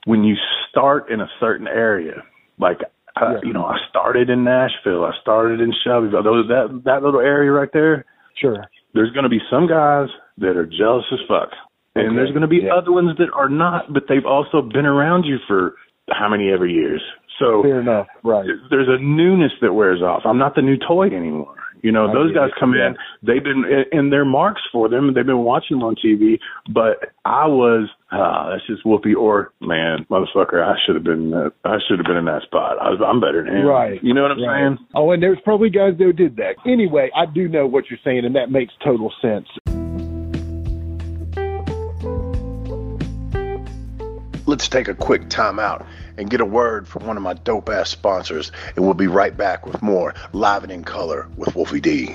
[0.05, 0.35] When you
[0.71, 2.23] start in a certain area,
[2.59, 2.79] like
[3.21, 3.39] yeah.
[3.43, 7.51] you know, I started in Nashville, I started in Shelbyville, those that that little area
[7.51, 8.05] right there.
[8.41, 8.65] Sure.
[8.95, 10.09] There's going to be some guys
[10.39, 11.51] that are jealous as fuck
[11.97, 12.17] and okay.
[12.17, 12.75] there's going to be yeah.
[12.75, 15.75] other ones that are not, but they've also been around you for
[16.11, 17.03] how many ever years.
[17.39, 18.47] So fair enough, right?
[18.71, 20.23] There's a newness that wears off.
[20.25, 21.55] I'm not the new toy anymore.
[21.83, 22.89] You know, I those guys come yeah.
[22.89, 25.13] in, they've been in their marks for them.
[25.15, 26.39] They've been watching them on TV,
[26.73, 29.15] but I was, ah, that's just whoopee.
[29.15, 32.79] Or man, motherfucker, I should have been, uh, I should have been in that spot.
[32.81, 33.67] I was, I'm better than him.
[33.67, 34.03] Right.
[34.03, 34.77] You know what I'm right.
[34.77, 34.79] saying?
[34.95, 36.57] Oh, and there's probably guys that did that.
[36.67, 39.47] Anyway, I do know what you're saying, and that makes total sense.
[44.49, 45.85] Let's take a quick time out
[46.17, 49.37] and get a word from one of my dope ass sponsors, and we'll be right
[49.37, 52.15] back with more Live and in Color with Wolfie D.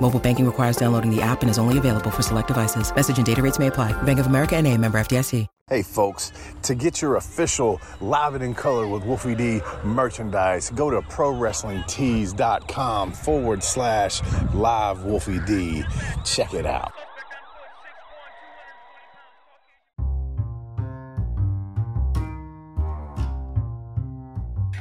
[0.00, 2.94] Mobile banking requires downloading the app and is only available for select devices.
[2.94, 4.00] Message and data rates may apply.
[4.02, 5.48] Bank of America and a member FDIC.
[5.68, 6.30] Hey folks,
[6.62, 13.10] to get your official Live It in Color with Wolfie D merchandise, go to ProWrestlingTees.com
[13.10, 14.22] forward slash
[14.54, 15.82] live Wolfie D.
[16.24, 16.92] Check it out.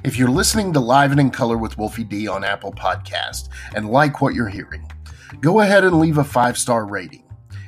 [0.03, 3.89] If you're listening to Live and in Color with Wolfie D on Apple Podcast and
[3.89, 4.87] like what you're hearing,
[5.41, 7.23] go ahead and leave a five star rating.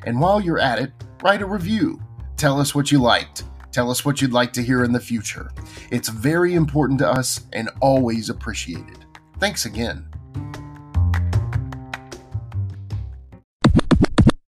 [0.05, 0.91] And while you're at it,
[1.23, 2.01] write a review.
[2.37, 3.43] Tell us what you liked.
[3.71, 5.51] Tell us what you'd like to hear in the future.
[5.91, 9.05] It's very important to us and always appreciated.
[9.39, 10.07] Thanks again.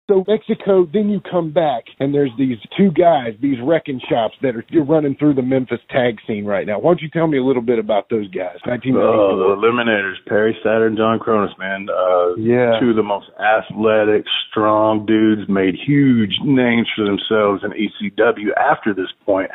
[0.09, 4.55] So Mexico, then you come back and there's these two guys, these wrecking shops that
[4.55, 6.79] are you're running through the Memphis tag scene right now.
[6.79, 8.57] Why don't you tell me a little bit about those guys?
[8.97, 11.87] Oh, the Eliminators, Perry Saturn, John Kronus, man.
[11.89, 12.79] Uh, Yeah.
[12.81, 18.95] Two of the most athletic, strong dudes made huge names for themselves in ECW after
[18.95, 19.51] this point.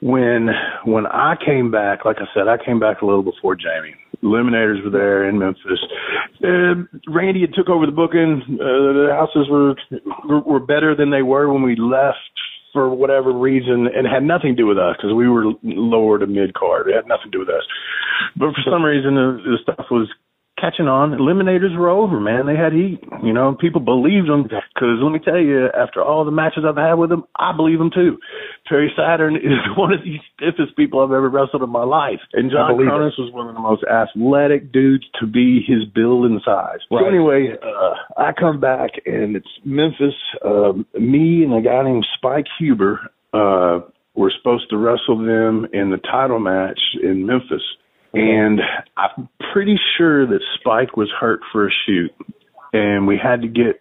[0.00, 0.48] When
[0.84, 3.94] when I came back, like I said, I came back a little before Jamie.
[4.22, 5.78] Eliminators were there in Memphis.
[6.42, 8.42] Uh, Randy had took over the booking.
[8.46, 9.74] Uh, the houses were
[10.40, 12.18] were better than they were when we left
[12.72, 16.26] for whatever reason, and had nothing to do with us because we were lower to
[16.26, 16.88] mid card.
[16.88, 17.64] It had nothing to do with us.
[18.36, 20.08] But for some reason, the, the stuff was
[20.60, 21.12] catching on.
[21.12, 22.46] Eliminators were over, man.
[22.46, 23.00] They had heat.
[23.22, 26.76] You know, people believed them because let me tell you, after all the matches I've
[26.76, 28.18] had with them, I believe them too.
[28.66, 32.50] Perry Saturn is one of the stiffest people I've ever wrestled in my life, and
[32.50, 32.74] John.
[32.74, 36.78] Kronus was one of the most athletic dudes to be his build and size.
[36.90, 40.14] So anyway, uh, I come back and it's Memphis.
[40.44, 43.10] Um, me and a guy named Spike Huber.
[43.32, 43.80] Uh,
[44.18, 47.62] were supposed to wrestle them in the title match in Memphis.
[48.12, 48.60] And
[48.96, 52.10] I'm pretty sure that Spike was hurt for a shoot,
[52.72, 53.78] and we had to get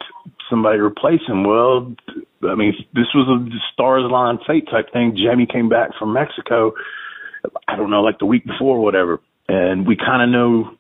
[0.50, 1.44] somebody to replace him.
[1.44, 1.96] Well,
[2.44, 5.16] I mean, this was a stars line fate type thing.
[5.18, 6.74] Jamie came back from Mexico,
[7.68, 10.72] I don't know, like the week before or whatever, and we kind of know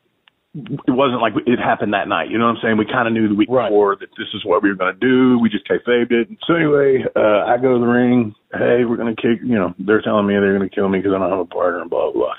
[0.55, 2.29] it wasn't like it happened that night.
[2.31, 2.77] You know what I'm saying?
[2.77, 3.69] We kind of knew the week Right.
[3.69, 5.37] before that this is what we were going to do.
[5.39, 6.29] We just kayfabed it.
[6.47, 8.33] So anyway, uh, I go to the ring.
[8.51, 9.39] Hey, we're going to kick.
[9.43, 11.45] You know, they're telling me they're going to kill me because I don't have a
[11.45, 12.25] partner and blah blah.
[12.25, 12.33] blah.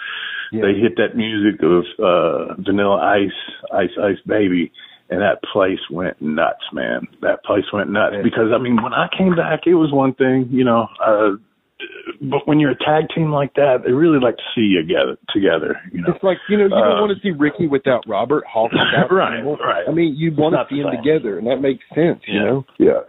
[0.50, 0.62] Yeah.
[0.62, 3.38] They hit that music of uh, Vanilla Ice,
[3.72, 4.72] Ice Ice Baby,
[5.10, 7.06] and that place went nuts, man.
[7.22, 8.22] That place went nuts Yeah.
[8.22, 10.86] because I mean, when I came back, it was one thing, you know.
[11.04, 11.36] Uh,
[12.20, 15.16] but when you're a tag team like that, they really like to see you together.
[15.32, 16.12] Together, you know.
[16.12, 19.10] It's like you know you don't Uh, want to see Ricky without Robert, Hawk without
[19.14, 19.56] Right, Campbell.
[19.58, 19.84] right.
[19.88, 22.18] I mean, you want to see the them together, and that makes sense.
[22.26, 22.64] You know.
[22.78, 23.00] Yeah.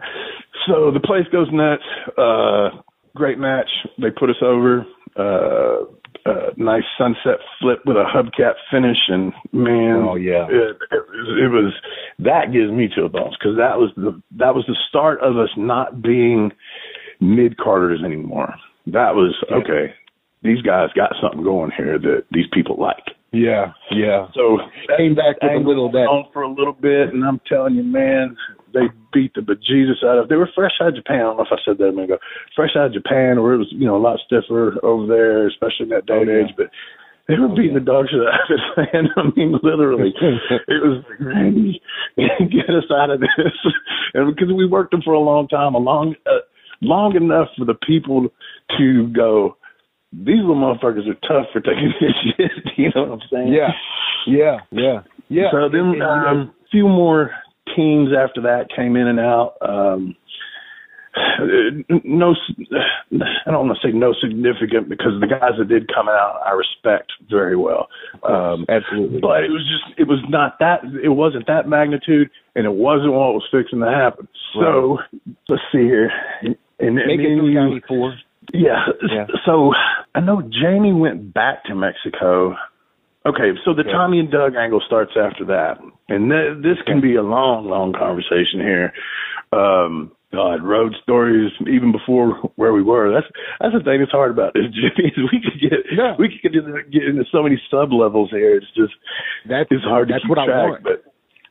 [0.68, 1.82] So the place goes nuts.
[2.16, 2.80] Uh,
[3.16, 3.68] great match.
[3.98, 4.86] They put us over.
[5.16, 5.86] Uh,
[6.26, 10.46] uh, nice sunset flip with a hubcap finish, and man, Oh, yeah.
[10.48, 11.72] it, it, was, it was
[12.18, 15.50] that gives me chill bumps because that was the that was the start of us
[15.56, 16.52] not being
[17.20, 18.54] mid carders anymore.
[18.86, 19.56] That was Yeah.
[19.56, 19.94] okay.
[20.42, 23.04] These guys got something going here that these people like.
[23.32, 23.72] Yeah.
[23.90, 24.26] Yeah.
[24.34, 24.58] So
[24.96, 26.08] Came back with a little that.
[26.08, 28.36] on for a little bit, and I'm telling you, man,
[28.72, 30.28] they beat the bejesus out of.
[30.28, 31.16] They were fresh out of Japan.
[31.20, 32.18] I don't know if I said that a minute ago.
[32.56, 35.84] Fresh out of Japan, where it was you know a lot stiffer over there, especially
[35.84, 36.44] in that day Oh, and yeah.
[36.46, 36.54] age.
[36.56, 36.70] But
[37.28, 39.08] they were beating the dog shit out of it, man.
[39.16, 40.12] I mean, literally,
[40.68, 41.80] it was like, Randy,
[42.16, 43.28] get us out of this,
[44.14, 46.40] and because we worked them for a long time, a long, uh,
[46.82, 48.28] long enough for the people
[48.78, 49.56] to go.
[50.12, 52.50] These little motherfuckers are tough for taking this shit.
[52.76, 53.52] You know what I'm saying?
[53.52, 53.68] Yeah.
[54.26, 54.56] Yeah.
[54.72, 55.02] Yeah.
[55.28, 55.50] Yeah.
[55.52, 57.30] So then, um, a few more
[57.76, 59.54] teams after that came in and out.
[59.60, 60.16] Um,
[62.04, 62.34] no,
[63.12, 66.52] I don't want to say no significant because the guys that did come out, I
[66.52, 67.88] respect very well.
[68.22, 69.20] Um, absolutely.
[69.20, 73.12] but it was just, it was not that, it wasn't that magnitude, and it wasn't
[73.12, 74.28] what was fixing to happen.
[74.54, 74.98] So
[75.48, 76.10] let's see here.
[76.42, 78.14] And, and Make me it you- 94.
[78.54, 78.86] yeah.
[79.12, 79.26] Yeah.
[79.44, 79.72] So
[80.14, 82.54] I know Jamie went back to Mexico.
[83.26, 83.92] Okay, so the Okay.
[83.92, 85.78] Tommy and Doug angle starts after that,
[86.08, 88.92] and th- this can be a long, long conversation here.
[89.52, 93.12] Um, God, road stories even before where we were.
[93.12, 93.26] That's
[93.60, 95.10] that's the thing that's hard about this, Jimmy.
[95.10, 96.14] Is we could get Yeah.
[96.18, 98.56] we could get, into- get into so many sub levels here.
[98.56, 98.94] It's just
[99.48, 100.70] That's it's hard to That's keep what I track.
[100.70, 100.82] want.
[100.84, 101.04] But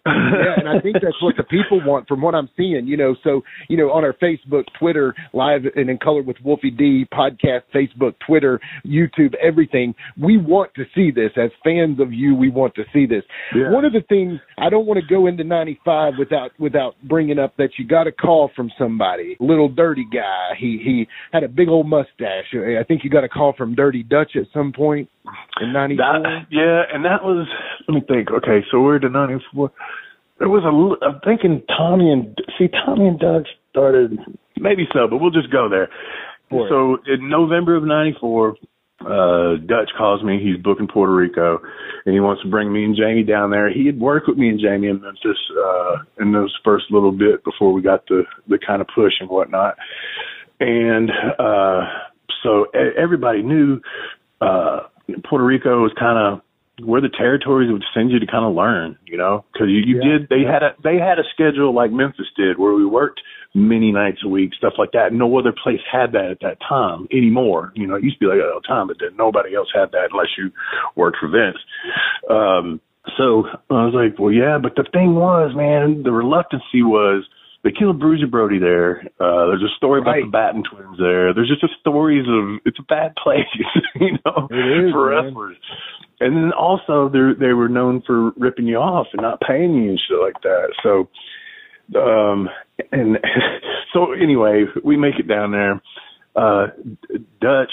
[0.09, 2.87] yeah, and I think that's what the people want from what I'm seeing.
[2.87, 6.71] You know, so you know, on our Facebook, Twitter, live and in color with Wolfie
[6.71, 9.93] D podcast, Facebook, Twitter, YouTube, everything.
[10.21, 12.35] We want to see this as fans of you.
[12.35, 13.23] We want to see this.
[13.55, 13.71] Yeah.
[13.71, 17.55] One of the things I don't want to go into '95 without without bringing up
[17.57, 20.51] that you got a call from somebody, little dirty guy.
[20.57, 22.53] He he had a big old mustache.
[22.53, 25.09] I think you got a call from Dirty Dutch at some point
[25.61, 26.45] in '94.
[26.51, 27.47] Yeah, and that was.
[27.87, 28.29] Let me think.
[28.31, 29.71] Okay, so we're to '94.
[30.39, 31.05] There was a.
[31.05, 34.17] I'm thinking Tommy and see Tommy and Doug started
[34.57, 35.89] maybe so, but we'll just go there.
[36.69, 38.55] So in November of '94,
[39.01, 40.39] uh, Dutch calls me.
[40.41, 41.59] He's booking Puerto Rico,
[42.05, 43.71] and he wants to bring me and Jamie down there.
[43.71, 47.43] He had worked with me and Jamie in Memphis uh, in those first little bit
[47.43, 49.77] before we got the the kind of push and whatnot.
[50.59, 51.81] And uh,
[52.43, 53.79] so e- everybody knew
[54.41, 54.81] uh,
[55.29, 56.41] Puerto Rico was kind of
[56.83, 59.97] where the territories would send you to kind of learn, you know, because you, you
[59.97, 60.17] Yeah.
[60.19, 60.29] did.
[60.29, 63.21] They had a they had a schedule like Memphis did, where we worked
[63.53, 65.11] many nights a week, stuff like that.
[65.11, 67.71] No other place had that at that time anymore.
[67.75, 69.69] You know, it used to be like that all the time, but then nobody else
[69.73, 70.51] had that unless you
[70.95, 71.57] worked for Vince.
[72.29, 72.79] Um,
[73.17, 77.25] so I was like, well, yeah, but the thing was, man, the reluctancy was
[77.63, 79.01] they killed Bruiser Brody there.
[79.19, 80.23] Uh, there's a story about Right.
[80.25, 81.33] the Batten twins there.
[81.33, 83.45] There's just a stories of it's a bad place,
[83.99, 85.25] you know, is, for man.
[85.25, 85.57] wrestlers.
[86.21, 89.89] And then also they they were known for ripping you off and not paying you
[89.91, 90.73] and shit like that.
[90.83, 91.09] So,
[91.99, 92.49] um,
[92.91, 93.17] and
[93.93, 95.81] so anyway, we make it down there.
[96.35, 96.67] Uh,
[97.41, 97.71] Dutch,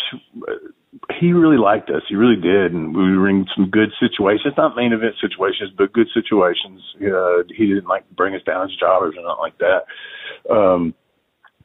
[1.20, 2.02] he really liked us.
[2.08, 4.54] He really did, and we were in some good situations.
[4.56, 6.80] Not main event situations, but good situations.
[6.96, 10.52] Uh, he didn't like bring us down as jobbers or nothing like that.
[10.52, 10.94] Um,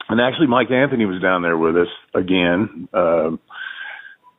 [0.09, 3.39] and actually, Mike Anthony was down there with us again, um,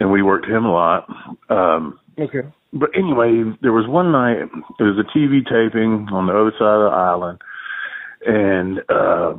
[0.00, 1.08] and we worked him a lot.
[1.48, 2.42] Um, Okay.
[2.74, 4.42] but anyway, there was one night.
[4.78, 7.40] It was a TV taping on the other side of the island,
[8.26, 9.34] and uh,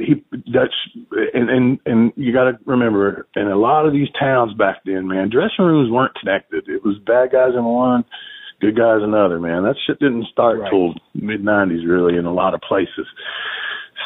[0.00, 0.74] he Dutch
[1.34, 5.06] and and and you got to remember, in a lot of these towns back then,
[5.06, 6.68] man, dressing rooms weren't connected.
[6.68, 8.04] It was bad guys in one,
[8.60, 9.38] good guys in another.
[9.38, 10.70] Man, that shit didn't start Right.
[10.70, 13.06] till mid '90s, really, in a lot of places.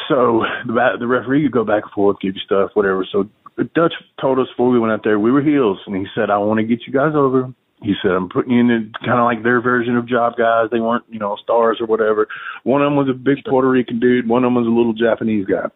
[0.07, 3.05] So the the referee could go back and forth, give you stuff, whatever.
[3.11, 3.27] So
[3.75, 6.37] Dutch told us before we went out there, we were heels, and he said, "I
[6.37, 7.51] want to get you guys over."
[7.83, 10.69] He said, "I'm putting you in kind of like their version of job guys.
[10.71, 12.27] They weren't, you know, stars or whatever.
[12.63, 14.27] One of them was a big Puerto Rican dude.
[14.27, 15.67] One of them was a little Japanese guy."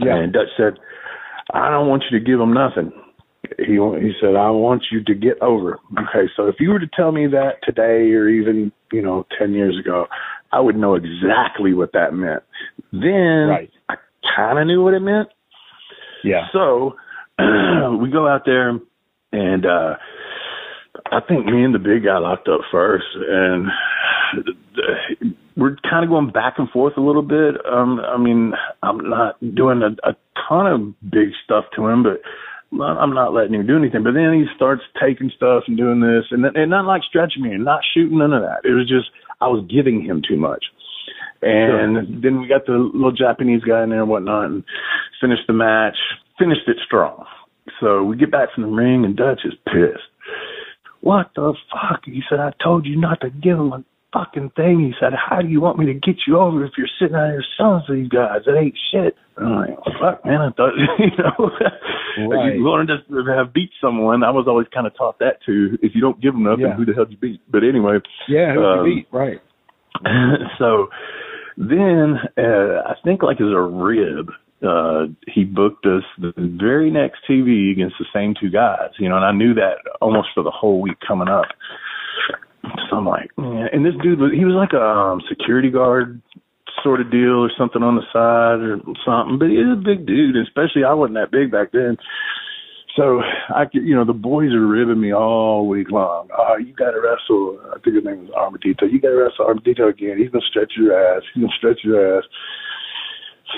[0.00, 0.16] Yeah.
[0.16, 0.78] And Dutch said,
[1.52, 2.92] "I don't want you to give them nothing."
[3.58, 6.88] He he said, "I want you to get over." Okay, so if you were to
[6.96, 10.06] tell me that today or even you know ten years ago,
[10.52, 12.42] I would know exactly what that meant.
[12.92, 13.70] Then Right.
[13.88, 13.94] I
[14.36, 15.28] kind of knew what it meant.
[16.24, 16.46] Yeah.
[16.52, 16.96] So
[17.38, 18.78] we go out there,
[19.32, 19.96] and uh
[21.12, 23.68] I think me and the big guy locked up first, and
[25.56, 27.56] we're kind of going back and forth a little bit.
[27.70, 30.16] Um, I mean, I'm not doing a, a
[30.48, 32.22] ton of big stuff to him, but
[32.82, 34.02] I'm not letting him do anything.
[34.02, 37.52] But then he starts taking stuff and doing this, and and not like stretching me,
[37.52, 38.64] and not shooting none of that.
[38.64, 39.10] It was just
[39.40, 40.64] I was giving him too much.
[41.42, 44.64] And then we got the little Japanese guy in there and whatnot, and
[45.20, 45.96] finished the match.
[46.38, 47.26] Finished it strong.
[47.80, 50.08] So we get back from the ring, and Dutch is pissed.
[51.02, 52.00] What the fuck?
[52.06, 54.80] He said, I told you not to give him a fucking thing.
[54.80, 57.30] He said, How do you want me to get you over if you're sitting out
[57.30, 58.42] here selling to these guys?
[58.46, 59.16] That ain't shit.
[59.36, 60.40] And I'm like, fuck, man.
[60.42, 61.50] I thought, you know,
[62.28, 62.54] Right.
[62.56, 65.76] you wanted to have beat someone, I was always kind of taught that too.
[65.82, 66.74] If you don't give them nothing, Yeah.
[66.76, 67.40] who the hell do you beat?
[67.50, 67.98] But anyway,
[68.28, 68.52] Yeah.
[68.54, 69.06] Who Um, you beat?
[69.10, 69.40] Right.
[70.58, 70.88] so
[71.56, 74.30] then uh, I think like as a rib,
[74.62, 79.16] uh, he booked us the very next TV against the same two guys, you know,
[79.16, 81.46] and I knew that almost for the whole week coming up.
[82.88, 86.20] So I'm like, man, and this dude was, he was like a um, security guard
[86.82, 90.06] sort of deal or something on the side or something, but he was a big
[90.06, 91.96] dude, especially I wasn't that big back then.
[92.96, 96.28] So I, you know, the boys are ribbing me all week long.
[96.36, 97.58] Oh, you got to wrestle.
[97.72, 98.90] I think his name was Armadito.
[98.90, 100.18] You got to wrestle Armadito again.
[100.18, 101.22] He's gonna stretch your ass.
[101.32, 102.24] He's gonna stretch your ass.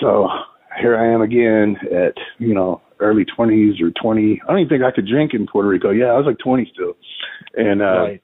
[0.00, 0.28] So
[0.80, 4.40] here I am again at you know early twenties or twenty.
[4.44, 5.90] I don't even think I could drink in Puerto Rico.
[5.90, 6.94] Yeah, I was like twenty still,
[7.54, 8.22] and uh, right.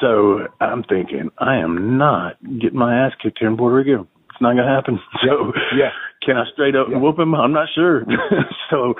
[0.00, 4.06] so I'm thinking I am not getting my ass kicked here in Puerto Rico.
[4.30, 4.98] It's not gonna happen.
[5.22, 5.90] So Yeah.
[6.24, 6.98] can I straight up Yeah.
[6.98, 7.34] whoop him?
[7.34, 8.04] I'm not sure.
[8.70, 8.94] so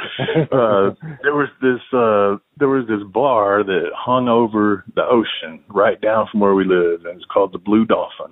[0.52, 6.00] uh there was this uh there was this bar that hung over the ocean right
[6.00, 8.30] down from where we lived and it's called the Blue Dolphin.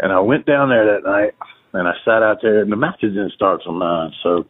[0.00, 1.34] And I went down there that night
[1.78, 4.44] and I sat out there and the matches didn't start till nine, so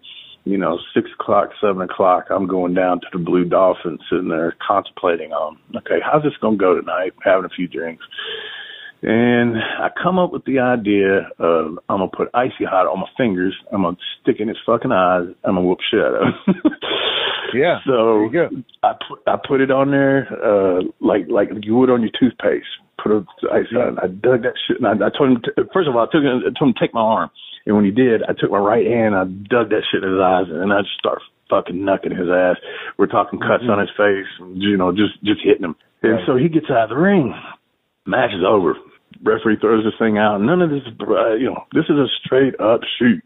[0.44, 4.56] you know, six o'clock, seven o'clock, I'm going down to the Blue Dolphin, sitting there
[4.66, 7.12] contemplating on, okay, how's this going to go tonight?
[7.22, 8.02] Having a few drinks.
[9.02, 13.06] And I come up with the idea of I'm gonna put icy hot on my
[13.16, 13.54] fingers.
[13.72, 15.28] I'm gonna stick in his fucking eyes.
[15.44, 16.72] I'm gonna whoop shit out of him.
[17.54, 17.78] Yeah.
[17.86, 21.88] So There you I put I put it on there uh like like you would
[21.88, 22.66] on your toothpaste.
[23.02, 24.80] Put a icy I dug that shit.
[24.80, 26.74] And I, I told him to, first of all I took him, I told him
[26.74, 27.30] to take my arm.
[27.66, 29.14] And when he did, I took my right hand.
[29.14, 32.56] I dug that shit in his eyes, and I just started fucking knucking his ass.
[32.96, 35.76] We're talking cuts on his face, and, you know, just just hitting him.
[36.02, 36.26] And Right.
[36.26, 37.34] so he gets out of the ring.
[38.06, 38.74] Match is over.
[39.22, 40.40] Referee throws this thing out.
[40.40, 43.22] None of this, uh, you know, this is a straight up shoot,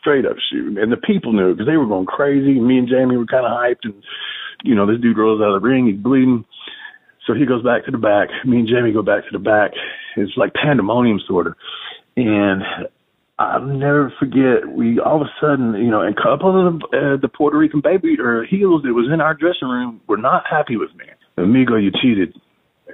[0.00, 0.76] straight up shoot.
[0.78, 2.58] And the people knew because they were going crazy.
[2.58, 4.02] Me and Jamie were kind of hyped, and
[4.64, 6.44] you know, this dude rolls out of the ring, he's bleeding.
[7.28, 8.30] So he goes back to the back.
[8.44, 9.70] Me and Jamie go back to the back.
[10.16, 11.54] It's like pandemonium sort of.
[12.16, 12.62] And
[13.38, 14.66] I'll never forget.
[14.68, 17.56] We all of a sudden, you know, and a couple of the, uh, the Puerto
[17.56, 21.04] Rican baby or heels that was in our dressing room were not happy with me.
[21.36, 22.34] Amigo, you cheated.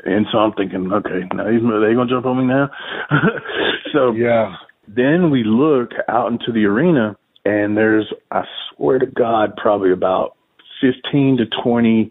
[0.04, 2.68] And so I'm thinking, okay, now he's, are they gonna jump on me now?
[3.92, 4.56] so Yeah.
[4.88, 7.16] then we look out into the arena,
[7.46, 8.42] and there's, I
[8.76, 10.36] swear to God, probably about
[10.82, 12.10] 15 to 20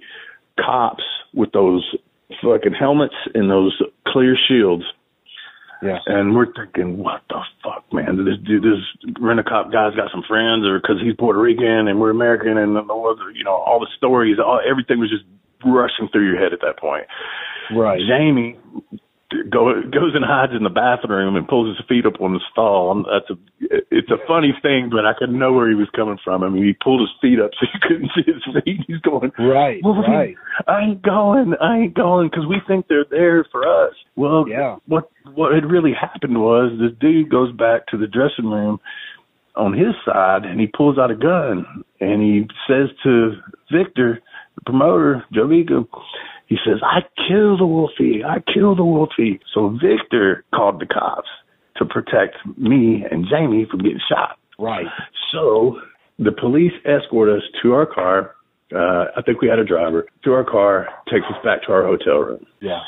[0.59, 1.03] cops
[1.35, 1.83] with those
[2.41, 4.83] fucking helmets and those clear shields.
[5.81, 5.99] Yeah.
[6.05, 8.79] And we're thinking, what the fuck, man, this dude, this
[9.19, 12.57] rent a cop guy's got some friends, or because he's Puerto Rican and we're American,
[12.57, 15.25] and you know all the stories, all everything was just
[15.65, 17.03] rushing through your head at that point.
[17.75, 17.99] Right.
[17.99, 18.57] Jamie
[19.49, 22.91] go, goes and hides in the bathroom and pulls his feet up on the stall.
[22.91, 23.37] And that's a
[23.91, 26.43] it's a funny thing, but I could know where he was coming from.
[26.43, 28.81] I mean, he pulled his feet up so you couldn't see his feet.
[28.87, 30.35] He's going right, well, right.
[30.67, 33.93] I ain't going, I ain't going because we think they're there for us.
[34.15, 34.77] Well, yeah.
[34.87, 38.79] What what had really happened was this dude goes back to the dressing room
[39.55, 41.65] on his side and he pulls out a gun
[41.99, 43.33] and he says to
[43.71, 44.21] Victor,
[44.55, 45.85] the promoter, Jovica,
[46.53, 48.21] he says, I killed the Wolfie.
[48.23, 49.39] I killed the Wolfie.
[49.55, 51.27] So Victor called the cops
[51.77, 54.37] to protect me and Jamie from getting shot.
[54.59, 54.85] Right.
[55.31, 55.79] So
[56.19, 58.35] the police escort us to our car.
[58.71, 61.87] Uh, I think we had a driver to our car, takes us back to our
[61.87, 62.45] hotel room.
[62.61, 62.81] Yeah.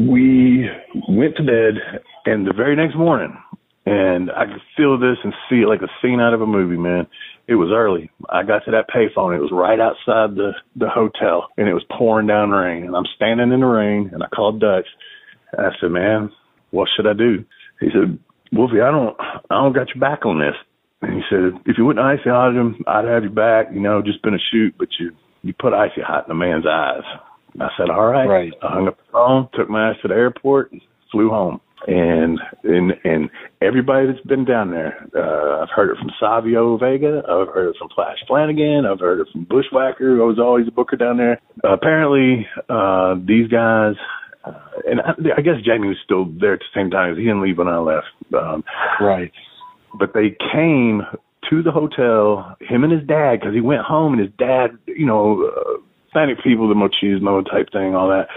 [0.00, 0.68] We
[1.08, 3.36] went to bed, and the very next morning,
[3.90, 6.76] and I could feel this and see it like a scene out of a movie,
[6.76, 7.08] man.
[7.48, 8.08] It was early.
[8.28, 9.36] I got to that payphone.
[9.36, 12.84] It was right outside the the hotel, and it was pouring down rain.
[12.84, 14.86] And I'm standing in the rain, and I called Dutch.
[15.58, 16.30] I said, "Man,
[16.70, 17.44] what should I do?"
[17.80, 18.16] He said,
[18.52, 20.54] "Wolfie, I don't, I don't got your back on this."
[21.02, 23.74] And he said, "If you wouldn't icy hot him, I'd have your back.
[23.74, 25.10] You know, just been a shoot, but you
[25.42, 27.02] you put icy hot in a man's eyes."
[27.58, 28.52] I said, "All right." Right.
[28.62, 30.80] I hung up the phone, took my ass to the airport, and
[31.10, 33.30] flew home and and and
[33.62, 37.76] everybody that's been down there, uh, I've heard it from Savio Vega, I've heard it
[37.78, 41.40] from Flash Flanagan, I've heard it from Bushwhacker, who was always a booker down there.
[41.64, 43.94] Uh, apparently, uh, these guys,
[44.44, 44.52] uh,
[44.86, 47.16] and I, I guess Jamie was still there at the same time.
[47.16, 48.08] He didn't leave when I left.
[48.34, 48.62] Um,
[49.00, 49.32] right.
[49.98, 51.02] But they came
[51.48, 55.06] to the hotel, him and his dad, because he went home and his dad, you
[55.06, 58.28] know, uh, Hispanic people, the machismo type thing, all that.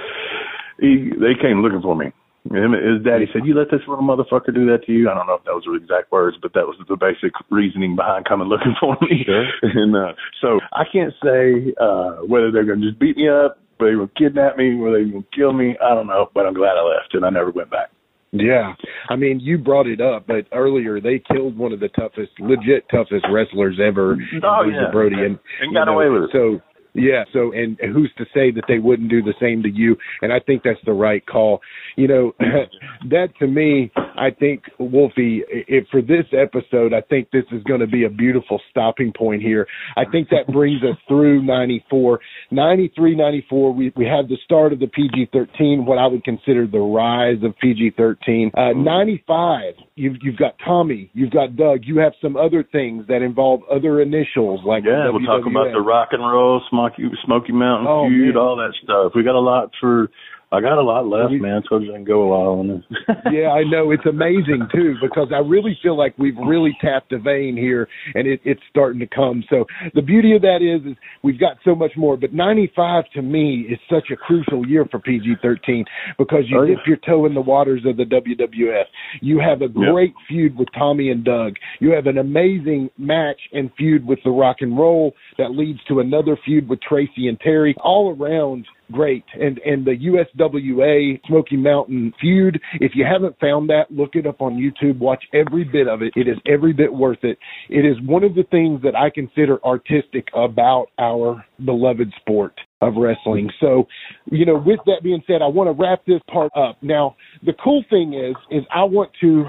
[0.80, 2.12] He, they came looking for me
[2.52, 5.28] him, his daddy said, "You let this little motherfucker do that to you." I don't
[5.28, 8.50] know if that was the exact words, but that was the basic reasoning behind coming
[8.50, 9.24] looking for me.
[9.26, 9.48] Sure.
[9.64, 13.60] and uh, so I can't say uh, whether they're going to just beat me up,
[13.78, 15.78] whether they will kidnap me, whether they will kill me.
[15.80, 17.92] I don't know, but I'm glad I left and I never went back.
[18.36, 18.74] Yeah,
[19.10, 22.84] I mean, you brought it up, but earlier they killed one of the toughest, legit
[22.90, 24.90] toughest wrestlers ever, oh, yeah.
[24.92, 26.30] Brody, and, and got know, away with it.
[26.34, 26.60] So
[26.94, 29.98] yeah, so and who's to say that they wouldn't do the same to you?
[30.22, 31.62] And I think that's the right call.
[31.96, 32.36] You know,
[33.10, 37.80] that to me, I think Wolfie, if for this episode, I think this is going
[37.80, 39.68] to be a beautiful stopping point here.
[39.98, 42.20] I think that brings us through 94,
[42.52, 43.74] 93, 94.
[43.74, 47.58] We we have the start of the PG-13, what I would consider the rise of
[47.58, 48.52] PG-13.
[48.56, 53.22] Uh, 95, you've you've got Tommy, you've got Doug, you have some other things that
[53.22, 57.88] involve other initials like yeah, we'll talk about the rock and roll, Smoky Smoky Mountain
[57.88, 58.38] Oh, feud, man.
[58.38, 59.14] all that stuff.
[59.16, 60.10] We got a lot for.
[60.54, 61.64] I got a lot left, man.
[61.68, 62.98] So I can go a while on this.
[63.32, 67.18] yeah, I know it's amazing too because I really feel like we've really tapped a
[67.18, 69.44] vein here, and it, it's starting to come.
[69.50, 72.18] So the beauty of that is, is we've got so much more.
[72.18, 75.84] But '95 to me is such a crucial year for PG-13
[76.20, 76.76] because you Oh, yeah.
[76.76, 78.84] dip your toe in the waters of the WWF.
[79.22, 81.56] You have a great feud with Tommy and Doug.
[81.80, 86.00] You have an amazing match and feud with the Rock and Roll that leads to
[86.00, 87.76] another feud with Tracy and Terry.
[87.84, 89.24] All around great.
[89.40, 94.42] And and the USWA Smoky Mountain feud, if you haven't found that, look it up
[94.42, 95.00] on YouTube.
[95.00, 96.14] Watch every bit of it.
[96.16, 97.38] It is every bit worth it.
[97.70, 102.54] It is one of the things that I consider artistic about our beloved sport
[102.88, 103.50] of wrestling.
[103.60, 103.88] So,
[104.32, 106.78] you know, with that being said, I want to wrap this part up.
[106.82, 107.16] Now,
[107.46, 109.46] the cool thing is is I want to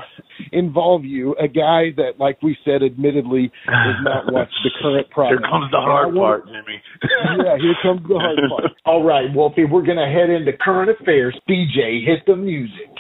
[0.52, 5.42] involve you, a guy that like we said admittedly does not watch the current product.
[5.42, 6.82] Here comes the hard want- part, Jimmy.
[7.44, 8.72] yeah, here comes the hard part.
[8.84, 11.38] All right, Wolfie, we're going to head into current affairs.
[11.48, 12.90] DJ, hit the music.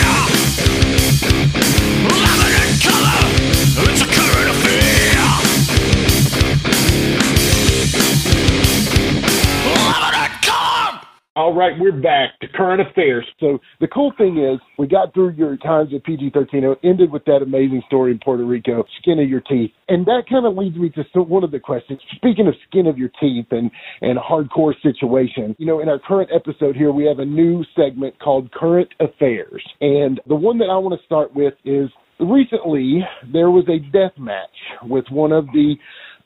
[11.35, 13.25] All right, we're back to current affairs.
[13.41, 16.47] So the cool thing is, we got through your times at PG-13.
[16.53, 20.25] It ended with that amazing story in Puerto Rico, skin of your teeth, and that
[20.29, 22.01] kind of leads me to one of the questions.
[22.17, 23.71] Speaking of skin of your teeth and
[24.03, 28.19] and hardcore situation, you know, in our current episode here, we have a new segment
[28.19, 31.89] called Current Affairs, and the one that I want to start with is
[32.21, 33.01] recently
[33.33, 34.51] there was a death match
[34.83, 35.77] with one of the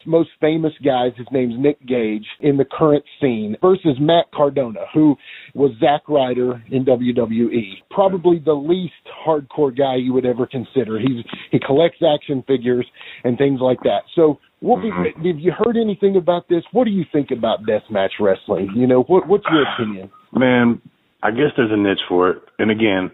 [0.07, 5.17] most famous guys, his name's Nick Gage, in the current scene versus Matt Cardona, who
[5.55, 7.73] was Zack Ryder in WWE.
[7.91, 8.95] Probably the least
[9.27, 10.99] hardcore guy you would ever consider.
[10.99, 12.87] He's he collects action figures
[13.25, 14.01] and things like that.
[14.15, 15.27] So what mm-hmm.
[15.27, 16.63] have you heard anything about this?
[16.73, 18.71] What do you think about deathmatch wrestling?
[18.75, 20.11] You know, what what's your opinion?
[20.33, 20.81] Man,
[21.23, 22.43] I guess there's a niche for it.
[22.59, 23.11] And again,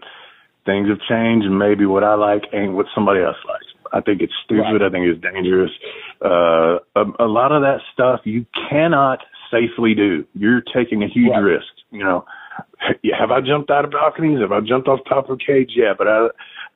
[0.65, 3.65] things have changed, and maybe what I like ain't what somebody else likes.
[3.93, 4.61] I think it's stupid.
[4.61, 4.81] Right.
[4.81, 5.71] I think it's dangerous.
[6.23, 9.19] Uh, a, a lot of that stuff you cannot
[9.51, 10.25] safely do.
[10.33, 11.39] You're taking a huge Right.
[11.39, 11.67] risk.
[11.91, 12.25] You know,
[13.19, 14.39] have I jumped out of balconies?
[14.41, 15.71] Have I jumped off top of a cage?
[15.75, 16.27] Yeah, but I,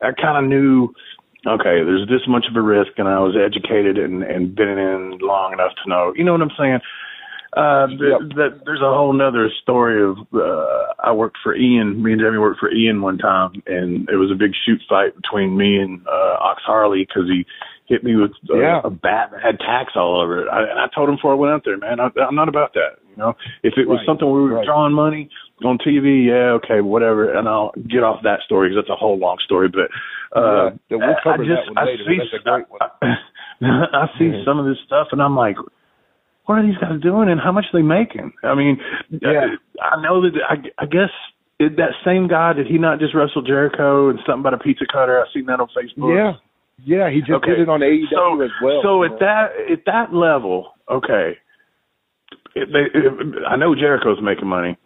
[0.01, 0.93] I kind of knew.
[1.45, 5.18] Okay, there's this much of a risk, and I was educated and and been in
[5.22, 6.11] long enough to know.
[6.15, 6.80] You know what I'm saying?
[7.55, 12.03] Uh, there's a whole nother story of uh, I worked for Ian.
[12.03, 15.15] Me and Jamie worked for Ian one time, and it was a big shoot fight
[15.15, 17.45] between me and uh, Ox Harley because he
[17.87, 18.81] hit me with uh, Yeah.
[18.83, 20.49] a bat that had tacks all over it.
[20.49, 22.73] I, and I told him before I went out there, man, I, I'm not about
[22.73, 22.99] that.
[23.09, 23.33] You know,
[23.63, 24.65] if it was Right, something where we were right.
[24.65, 25.29] drawing money
[25.63, 29.17] on TV, yeah, okay, whatever, and I'll get off that story because that's a whole
[29.17, 29.69] long story.
[29.69, 29.89] But
[30.37, 32.81] uh, Yeah, we'll cover I just that one I see a one.
[33.63, 35.55] I, I see some of this stuff, and I'm like,
[36.47, 38.31] what are these guys doing, and how much are they making?
[38.43, 38.79] I mean,
[39.09, 39.47] Yeah.
[39.81, 41.11] I know that I, I guess
[41.59, 44.85] it, that same guy did he not just wrestle Jericho and something about a pizza
[44.91, 45.19] cutter?
[45.21, 46.15] I've seen that on Facebook.
[46.15, 46.33] Yeah,
[46.83, 47.51] yeah, he just Okay.
[47.51, 48.79] did it on AEW so, as well.
[48.81, 51.37] So at that at that level, okay,
[52.55, 53.13] it, they, it,
[53.47, 54.77] I know Jericho's making money,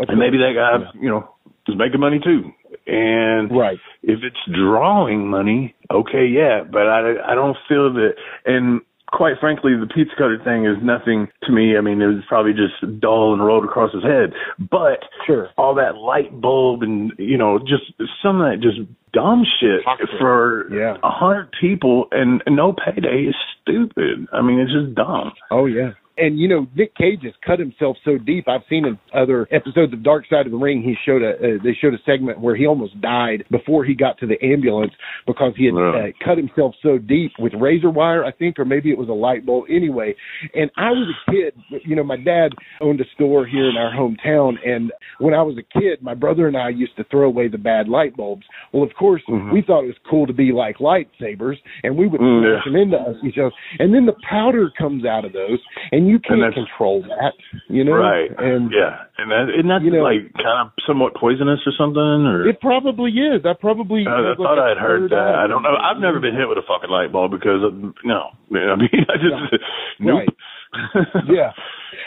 [0.00, 0.10] Okay.
[0.10, 1.28] and maybe that guy, you know,
[1.68, 2.50] is making money too.
[2.86, 8.14] And right, if it's drawing money, okay, yeah, but I I don't feel that.
[8.46, 8.80] And
[9.12, 11.76] quite frankly, the pizza cutter thing is nothing to me.
[11.76, 14.32] I mean, it was probably just dull and rolled across his head.
[14.58, 17.92] But sure, all that light bulb and you know just
[18.22, 18.78] some of that just
[19.12, 20.08] dumb shit Toxic.
[20.20, 20.96] for Yeah.
[21.02, 24.26] a hundred people and no payday is stupid.
[24.32, 25.32] I mean, it's just dumb.
[25.50, 25.92] Oh yeah.
[26.18, 28.48] And you know, Nick Gage has cut himself so deep.
[28.48, 31.58] I've seen in other episodes of Dark Side of the Ring, he showed a uh,
[31.62, 34.92] they showed a segment where he almost died before he got to the ambulance
[35.26, 36.10] because he had Really?
[36.10, 39.12] uh, cut himself so deep with razor wire, I think, or maybe it was a
[39.12, 39.64] light bulb.
[39.70, 40.14] Anyway,
[40.54, 41.54] and I was a kid.
[41.86, 42.50] You know, my dad
[42.80, 46.48] owned a store here in our hometown, and when I was a kid, my brother
[46.48, 48.44] and I used to throw away the bad light bulbs.
[48.72, 49.52] Well, of course, Mhm.
[49.52, 52.72] we thought it was cool to be like lightsabers, and we would Mm, smash yeah.
[52.72, 53.52] them into us each other.
[53.78, 55.58] And then the powder comes out of those,
[55.92, 57.34] and you can't that's- control that,
[57.68, 57.92] you know.
[57.92, 58.30] right.
[58.38, 59.04] And yeah.
[59.18, 62.60] And that isn't that you know- like kind of somewhat poisonous or something or it
[62.60, 63.42] probably is.
[63.44, 64.04] I probably.
[64.06, 65.18] Oh, I, I thought like I'd heard that.
[65.36, 65.44] eye.
[65.44, 65.74] I don't know.
[65.74, 67.74] I've never been hit with a fucking light bulb because of,
[68.04, 68.30] no.
[68.54, 69.62] I mean, I just
[69.98, 70.22] nope.
[70.22, 71.06] Right.
[71.28, 71.52] yeah.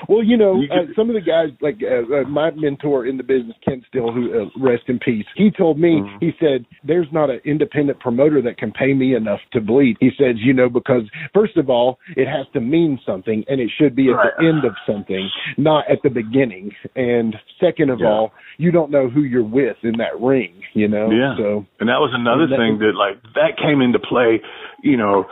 [0.07, 3.23] Well, you know, uh, some of the guys, like uh, uh, my mentor in the
[3.23, 6.17] business, Ken Still, who uh, rest in peace, he told me, Mhm.
[6.21, 10.11] he said, "There's not an independent promoter that can pay me enough to bleed." He
[10.17, 11.03] says, "You know, because
[11.33, 14.31] first of all, it has to mean something, and it should be at Right.
[14.39, 16.73] the end of something, not at the beginning.
[16.95, 18.07] And second of Yeah.
[18.07, 20.51] all, you don't know who you're with in that ring.
[20.73, 21.35] You know, Yeah.
[21.37, 24.41] so And that was another that- thing that like that came into play,
[24.81, 25.27] you know,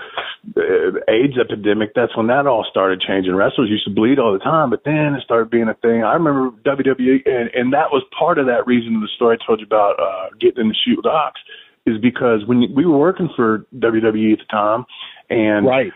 [0.55, 1.93] the AIDS epidemic.
[1.93, 3.35] That's when that all started changing.
[3.35, 6.03] Wrestlers used to bleed all the time, but then it started being a thing.
[6.03, 9.45] I remember WWE, and, and that was part of that reason of the story I
[9.45, 11.39] told you about uh, getting in the shoot with Ox,
[11.85, 14.85] is because when we were working for WWE at the time,
[15.29, 15.91] and right,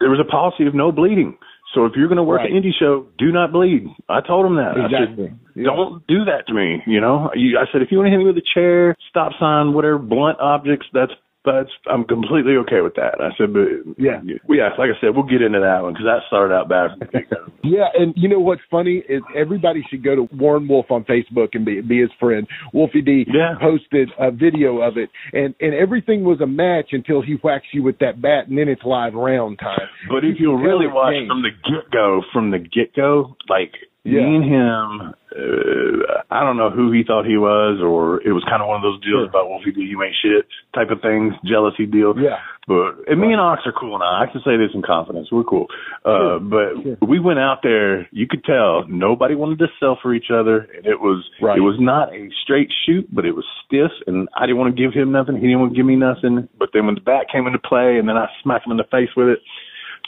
[0.00, 1.36] there was a policy of no bleeding.
[1.74, 2.52] So if you're going to work Right.
[2.52, 3.86] an indie show, do not bleed.
[4.08, 4.78] I told him that.
[4.78, 5.32] I said, exactly.
[5.56, 5.64] Yeah.
[5.64, 6.82] don't do that to me.
[6.86, 9.32] You know, you, I said, if you want to hit me with a chair, stop
[9.40, 11.10] sign, whatever, blunt objects, that's,
[11.44, 13.20] that's, I'm completely okay with that.
[13.20, 13.68] I said, but
[13.98, 14.20] Yeah.
[14.48, 16.90] yeah, like I said, we'll get into that one because that started out bad.
[17.66, 21.48] Yeah, and you know what's funny is everybody should go to Warren Wolf on Facebook
[21.54, 22.46] and be be his friend.
[22.74, 23.54] Wolfie D Yeah.
[23.58, 27.82] posted a video of it, and and everything was a match until he whacks you
[27.82, 29.88] with that bat, and then it's live round time.
[30.10, 31.30] But if You really watch changed.
[31.30, 33.72] from the get go, from the get go, like
[34.04, 34.20] Yeah.
[34.20, 38.44] me and him, uh, I don't know who he thought he was, or it was
[38.48, 39.28] kind of one of those deals Sure.
[39.28, 42.14] about Wolfie D, you ain't shit type of things, jealousy deal.
[42.18, 44.14] Yeah, But and me and Ox are cool now.
[44.22, 45.28] I can say this in confidence.
[45.32, 45.66] We're cool.
[46.04, 46.96] Uh, Sure, but sure.
[47.06, 48.06] we went out there.
[48.10, 51.58] You could tell nobody wanted to sell for each other, and it was Right.
[51.58, 53.90] it was not a straight shoot, but it was stiff.
[54.06, 55.36] And I didn't want to give him nothing.
[55.36, 56.48] He didn't want to give me nothing.
[56.58, 58.84] But then when the bat came into play, and then I smacked him in the
[58.90, 59.38] face with it,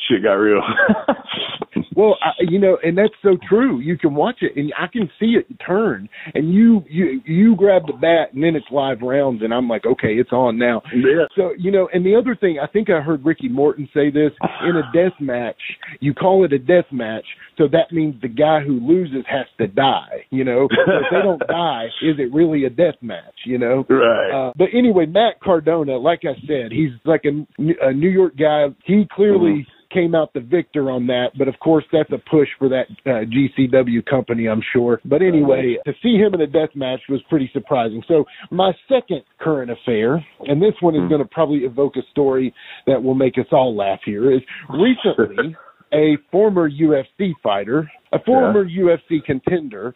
[0.09, 0.63] shit got real.
[1.97, 3.81] well, I, you know, and that's so true.
[3.81, 7.83] You can watch it, and I can see it turn, and you you you grab
[7.87, 10.83] the bat, and then it's live rounds, and I'm like, okay, it's on now.
[10.95, 11.25] yeah.
[11.35, 14.33] So, you know, and the other thing, I think I heard Ricky Morton say this
[14.63, 15.61] in a death match,
[16.01, 17.25] you call it a death match,
[17.57, 20.69] so that means the guy who loses has to die, you know?
[20.71, 23.85] So if they don't die, is it really a death match, you know?
[23.89, 24.49] Right.
[24.49, 28.67] Uh, but anyway, Matt Cardona, like I said, he's like a, a New York guy.
[28.85, 29.67] He clearly
[29.97, 33.25] came out the victor on that, but of course that's a push for that uh,
[33.25, 35.01] GCW company, I'm sure.
[35.07, 38.03] But anyway, to see him in a death match was pretty surprising.
[38.07, 42.53] So my second current affair, and this one is going to probably evoke a story
[42.87, 45.57] that will make us all laugh here, is recently
[45.95, 49.95] a former UFC fighter, a former UFC contender,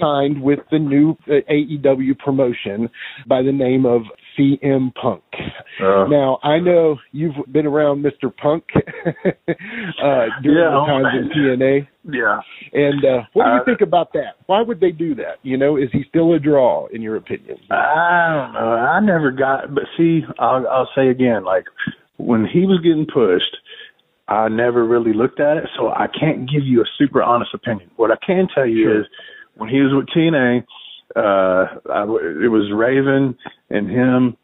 [0.00, 2.88] signed with the new uh, AEW promotion
[3.26, 4.02] by the name of
[4.38, 5.22] CM Punk.
[5.82, 8.34] Uh, Now, I know you've been around Mr.
[8.34, 8.82] Punk uh,
[10.42, 11.86] during Yeah, the oh, times in TNA.
[12.04, 12.40] yeah.
[12.72, 14.34] And uh, what do you Uh, think about that?
[14.46, 15.38] Why would they do that?
[15.42, 17.58] You know, is he still a draw, in your opinion?
[17.70, 18.70] I don't know.
[18.70, 21.64] I never got, but see, I'll, I'll say again, like
[22.18, 23.56] when he was getting pushed,
[24.28, 27.90] I never really looked at it, so I can't give you a super honest opinion.
[27.96, 29.00] What I can tell you Sure.
[29.00, 29.06] is
[29.56, 30.64] when he was with TNA,
[31.16, 32.02] uh, I,
[32.44, 33.36] it was Raven
[33.68, 34.36] and him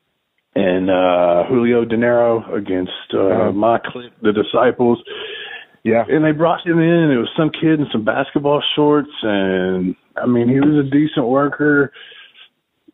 [0.55, 3.53] and uh Julio Dinero against uh, Uh-huh.
[3.53, 5.03] my clique, the Disciples.
[5.85, 6.03] Yeah.
[6.09, 9.95] And they brought him in, and it was some kid in some basketball shorts, and
[10.17, 11.93] I mean, he was a decent worker.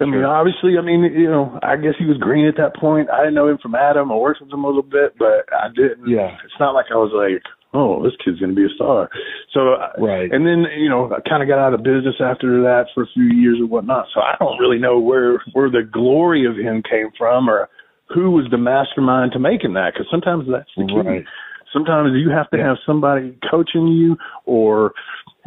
[0.01, 3.09] I mean, obviously, I mean, you know, I guess he was green at that point.
[3.09, 4.11] I didn't know him from Adam.
[4.11, 6.09] I worked with him a little bit, but I didn't.
[6.09, 6.37] Yeah.
[6.45, 7.41] It's not like I was like,
[7.75, 9.09] oh, this kid's going to be a star.
[9.53, 10.31] So, Right.
[10.31, 13.07] And then, you know, I kind of got out of business after that for a
[13.15, 14.07] few years or whatnot.
[14.15, 17.69] So I don't really know where where the glory of him came from or
[18.15, 19.93] who was the mastermind to making that.
[19.95, 21.25] Because sometimes that's the key Right.
[21.73, 24.93] sometimes you have to have somebody coaching you or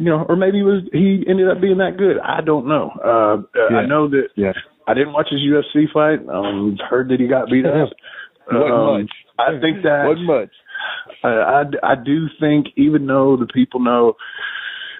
[0.00, 2.90] you know or maybe it was he ended up being that good i don't know
[3.04, 3.76] uh, uh Yeah.
[3.78, 4.52] i know that Yeah.
[4.88, 7.90] i didn't watch his ufc fight um heard that he got beat up
[8.50, 9.10] Wasn't Um, much.
[9.38, 10.50] i think that Wasn't much.
[11.22, 14.14] I, I I do think even though the people know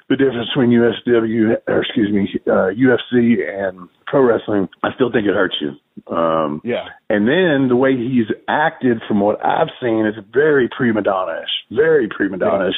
[0.09, 5.27] the difference between USW or excuse me uh, UFC and pro wrestling, I still think
[5.27, 5.73] it hurts you.
[6.15, 6.85] Um, Yeah.
[7.11, 11.77] and then the way he's acted, from what I've seen, is very prima donna-ish.
[11.77, 12.77] Very prima donna-ish.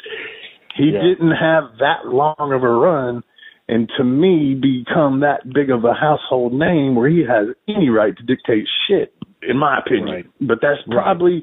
[0.74, 1.02] He Yeah.
[1.02, 3.22] didn't have that long of a run,
[3.68, 8.16] and to me, become that big of a household name where he has any right
[8.16, 10.14] to dictate shit, in my opinion.
[10.14, 10.26] Right.
[10.40, 11.42] But that's probably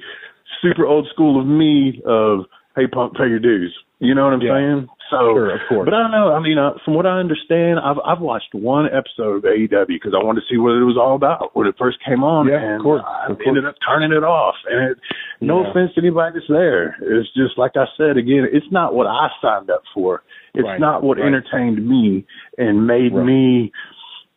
[0.62, 2.02] super old school of me.
[2.06, 2.46] Of
[2.76, 3.74] hey, punk, pay your dues.
[4.00, 4.54] You know what I'm Yeah.
[4.56, 4.90] saying?
[5.10, 5.86] So, Sure, of course.
[5.86, 6.34] but I don't know.
[6.34, 10.14] I mean, uh, from what I understand, I've I've watched one episode of AEW because
[10.14, 12.76] I wanted to see what it was all about when it first came on, Yeah,
[12.76, 13.48] of course, I of course.
[13.48, 14.56] ended up turning it off.
[14.70, 14.98] And it,
[15.42, 15.70] no Yeah.
[15.70, 19.30] offense to anybody that's there, it's just like I said again, it's not what I
[19.42, 20.24] signed up for.
[20.56, 21.28] It's Right, not what right.
[21.28, 22.26] entertained me
[22.58, 23.26] and made Right.
[23.26, 23.72] me.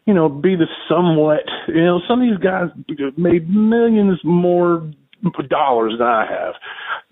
[0.06, 1.44] You know, be the somewhat.
[1.66, 2.70] You know, some of these guys
[3.16, 4.82] made millions more
[5.48, 6.54] dollars than I have,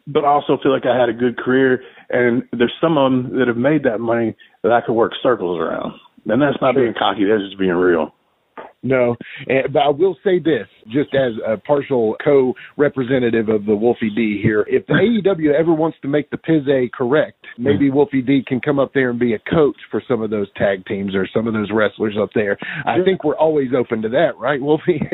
[0.06, 1.82] but I also feel like I had a good career.
[2.10, 5.58] And there's some of them that have made that money that I could work circles
[5.58, 5.94] around.
[6.26, 6.82] And that's not Sure.
[6.82, 7.24] being cocky.
[7.24, 8.14] That's just being real.
[8.86, 9.16] No,
[9.46, 14.64] but I will say this, just as a partial co-representative of the Wolfie D here,
[14.68, 18.78] if the AEW ever wants to make the Pizze correct, maybe Wolfie D can come
[18.78, 21.54] up there and be a coach for some of those tag teams or some of
[21.54, 22.56] those wrestlers up there.
[22.86, 25.00] I think we're always open to that, right, Wolfie?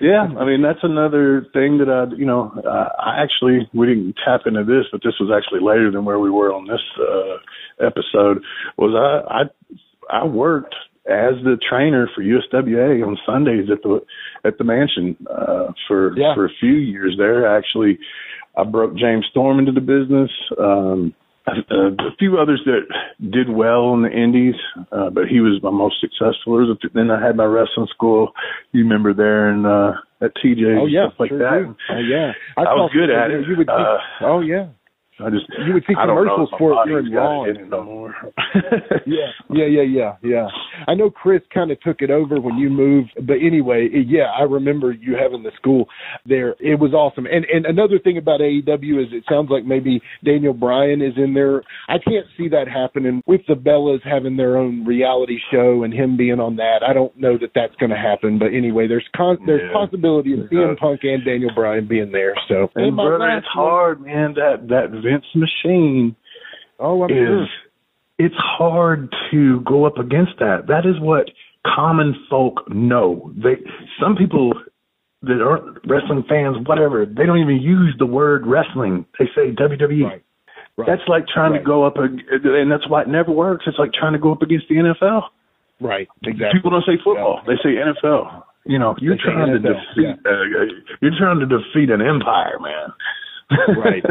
[0.00, 4.16] Yeah, I mean that's another thing that I, you know, uh, I actually we didn't
[4.24, 7.86] tap into this, but this was actually later than where we were on this uh,
[7.86, 8.42] episode.
[8.76, 10.74] Was I I I worked
[11.06, 14.00] as the trainer for USWA on Sundays at the
[14.44, 16.34] at the mansion uh, for Yeah.
[16.34, 17.46] for a few years there.
[17.56, 17.98] Actually,
[18.56, 20.30] I broke James Storm into the business.
[20.58, 21.14] Um,
[21.48, 22.82] a, a few others that
[23.30, 24.54] did well in the indies,
[24.92, 26.54] uh, but he was my most successful.
[26.54, 28.30] There was a- Then I had my wrestling school.
[28.70, 31.66] You remember there and uh, at TJ oh yeah, stuff like sure that.
[31.66, 31.74] do.
[31.90, 33.48] Oh yeah, I saw was good at it.
[33.48, 34.68] You would Uh, oh yeah,
[35.24, 37.42] I just you would see I don't know commercials for it body's during got Raw
[37.44, 37.70] and in it stuff.
[37.80, 38.14] no more.
[39.06, 40.46] yeah, yeah, yeah, yeah, yeah.
[40.86, 44.42] I know Chris kind of took it over when you moved, but anyway, yeah, I
[44.42, 45.86] remember you having the school
[46.26, 46.54] there.
[46.60, 47.26] It was awesome.
[47.26, 51.34] And and another thing about AEW is it sounds like maybe Daniel Bryan is in
[51.34, 51.62] there.
[51.88, 56.16] I can't see that happening with the Bellas having their own reality show and him
[56.16, 56.80] being on that.
[56.86, 59.72] I don't know that that's going to happen, but anyway, there's con- there's Yeah.
[59.72, 62.34] possibility of CM Punk and Daniel Bryan being there.
[62.48, 64.34] So And my brother, it's hard, man.
[64.34, 66.16] That that Vince machine
[66.78, 67.46] Oh, I'm is sure.
[68.18, 70.66] it's hard to go up against that.
[70.66, 71.30] That is what
[71.66, 73.30] common folk know.
[73.36, 73.56] They
[74.00, 74.52] some people
[75.22, 79.06] that aren't wrestling fans, whatever, they don't even use the word wrestling.
[79.18, 80.02] They say WWE.
[80.04, 80.22] Right.
[80.76, 80.86] Right.
[80.88, 81.58] That's like trying Right.
[81.58, 83.64] to go up, and that's why it never works.
[83.68, 85.28] It's like trying to go up against the NFL.
[85.80, 86.08] right.
[86.24, 86.48] Exactly.
[86.58, 88.42] People don't say football; they say NFL.
[88.64, 90.16] You know, you're They trying to NFL, defeat.
[90.26, 90.42] Uh,
[91.02, 92.88] you're trying to defeat an empire, man.
[93.78, 94.04] right.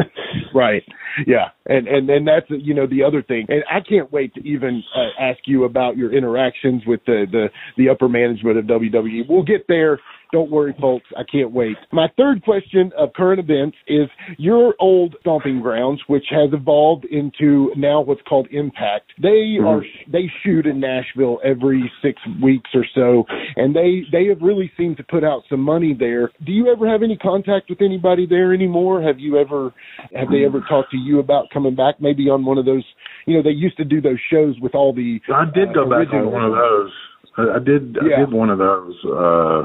[0.54, 0.82] Right.
[1.26, 1.48] Yeah.
[1.66, 3.46] And and and that's you know the other thing.
[3.48, 7.48] And i can't wait to even uh, ask you about your interactions with the the
[7.76, 10.00] the upper management of wwe we'll get there
[10.32, 11.04] Don't worry, folks.
[11.14, 11.76] I can't wait.
[11.92, 14.08] My third question of current events is
[14.38, 19.12] your old stomping grounds, which has evolved into now what's called Impact.
[19.20, 19.66] They Mhm.
[19.66, 23.26] are they shoot in Nashville every six weeks or so,
[23.56, 26.30] and they they have really seemed to put out some money there.
[26.44, 29.02] Do you ever have any contact with anybody there anymore?
[29.02, 29.70] Have you ever
[30.14, 32.00] have they ever talked to you about coming back?
[32.00, 32.84] Maybe on one of those.
[33.26, 35.20] You know, they used to do those shows with all the.
[35.28, 36.92] I did uh, go back on one of those.
[37.36, 37.98] I, I did.
[38.02, 38.16] Yeah.
[38.16, 39.04] I did one of those.
[39.04, 39.64] Uh,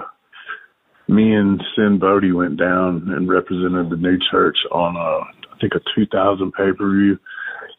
[1.08, 5.00] me and Sinn Bodhi went down and represented the new church on a,
[5.54, 7.18] I think a 2000 pay per view.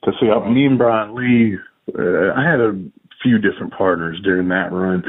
[0.05, 1.57] To see, uh, me and Brian Lee.
[1.99, 2.72] Uh, I had a
[3.22, 5.03] few different partners during that run.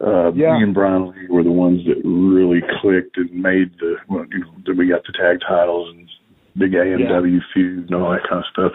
[0.00, 0.56] Uh, Yeah.
[0.56, 3.96] Me and Brian Lee were the ones that really clicked and made the.
[4.08, 6.08] Well, you know, we got the tag titles and
[6.56, 8.72] big AMW feud and all that kind of stuff.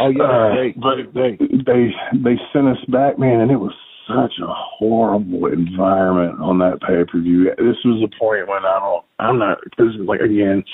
[0.00, 0.80] Oh yeah, Uh, great.
[0.80, 3.74] But they they they sent us back, man, and it was
[4.08, 7.50] such a horrible environment on that pay per view.
[7.56, 10.64] This was the point when I don't, I'm not, because like again,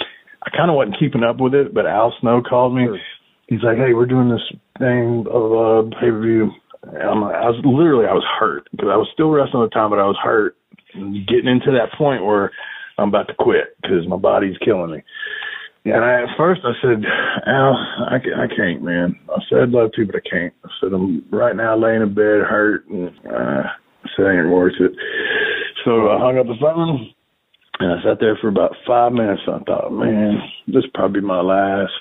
[0.42, 2.88] I kind of wasn't keeping up with it, but Al Snow called me.
[3.48, 4.46] He's like, "Hey, we're doing this
[4.78, 6.50] thing of uh, pay per view."
[6.84, 9.90] I'm I was literally, I was hurt because I was still wrestling at the time,
[9.90, 10.56] but I was hurt,
[10.94, 12.52] getting into that point where
[12.96, 15.02] I'm about to quit because my body's killing me.
[15.84, 17.04] And I, at first I said,
[17.46, 17.72] Al,
[18.10, 19.18] I, I can't, man.
[19.30, 20.54] I said I'd love to, but I can't.
[20.64, 24.50] I said I'm right now laying in bed hurt, and uh, I said it ain't
[24.50, 24.92] worth it.
[25.84, 27.08] So I hung up the phone,
[27.80, 29.42] and I sat there for about five minutes.
[29.46, 31.92] And I thought, man, this is probably my last.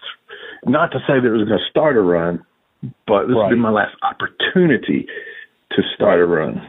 [0.66, 2.44] Not to say that it was going to start a run,
[3.08, 5.08] but this would be my last opportunity
[5.72, 6.62] to start a run.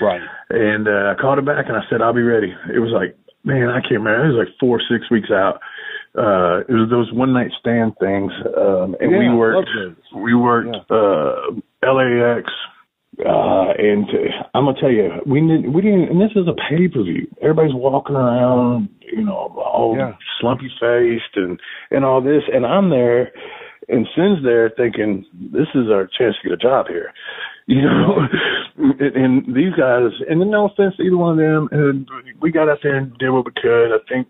[0.00, 0.20] Right.
[0.50, 2.52] And uh, I called it back and I said, I'll be ready.
[2.74, 4.24] It was like, man, I can't remember.
[4.24, 5.60] It was like four, six weeks out.
[6.16, 8.32] Uh, it was those one night stand things.
[8.56, 9.68] Um, and we Yeah, worked,
[10.16, 11.32] we worked, uh,
[11.82, 12.50] LAX.
[13.24, 16.54] Uh, and uh, I'm gonna tell you, we didn't, we didn't, and this is a
[16.68, 17.26] pay per view.
[17.42, 20.14] Everybody's walking around, you know, all Yeah.
[20.40, 22.42] slumpy faced and, and all this.
[22.52, 23.30] And I'm there
[23.90, 27.12] and Sinn's there thinking, this is our chance to get a job here.
[27.66, 28.26] You know,
[28.78, 32.08] and, and these guys, and no offense to either one of them, and
[32.40, 33.92] we got out there and did what we could.
[33.94, 34.28] I think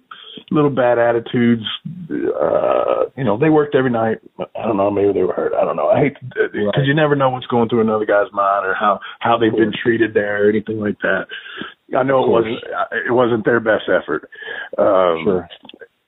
[0.51, 1.64] little bad attitudes,
[2.11, 4.18] uh, you know, they worked every night.
[4.39, 5.53] I don't know, maybe they were hurt.
[5.55, 5.89] I don't know.
[5.89, 9.39] I hate because you never know what's going through another guy's mind or how how
[9.39, 11.26] they've been treated there or anything like that.
[11.97, 12.59] I know it wasn't
[13.09, 14.28] it wasn't their best effort.
[14.78, 15.49] Um, Sure.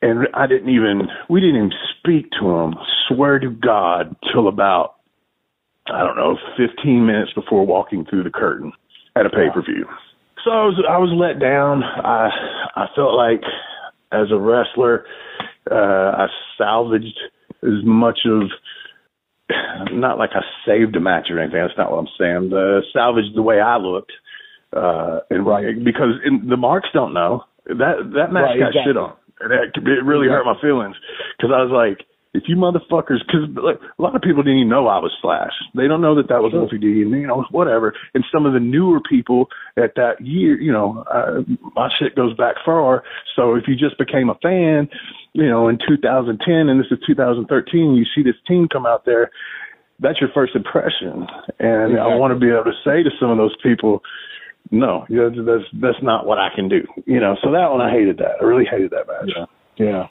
[0.01, 2.75] and I didn't even we didn't even speak to him.
[3.09, 4.95] Swear to God, till about
[5.87, 8.73] I don't know, fifteen minutes before walking through the curtain
[9.17, 9.87] at a pay per view.
[10.45, 11.83] So I was I was let down.
[11.85, 12.31] I
[12.77, 13.43] I felt like
[14.13, 15.05] as a wrestler,
[15.71, 16.27] uh, I
[16.59, 17.19] salvaged
[17.63, 18.51] as much of
[19.93, 21.61] not like I saved a match or anything.
[21.61, 22.53] That's not what I'm saying.
[22.53, 24.13] Uh, salvaged the way I looked,
[24.75, 28.83] uh, and right because in, the marks don't know that that match Right, got exactly.
[28.87, 30.97] shit on, and that, it really hurt my feelings
[31.37, 34.71] because I was like, if you motherfuckers, because like, a lot of people didn't even
[34.71, 35.53] know I was Slash.
[35.75, 37.95] They don't know that that was Wolfie D, and you know whatever.
[38.15, 41.43] And some of the newer people at that year, you know, uh,
[41.75, 43.03] my shit goes back far.
[43.37, 44.89] So if you just became a fan,
[45.35, 49.31] you know, in 2010, and this is 2013, you see this team come out there.
[50.01, 51.27] That's your first impression,
[51.61, 54.03] and I want to be able to say to some of those people,
[54.71, 56.81] no, you that's that's not what I can do.
[57.05, 58.41] You know, so that one I hated that.
[58.41, 59.31] I really hated that match.
[59.37, 59.45] Yeah.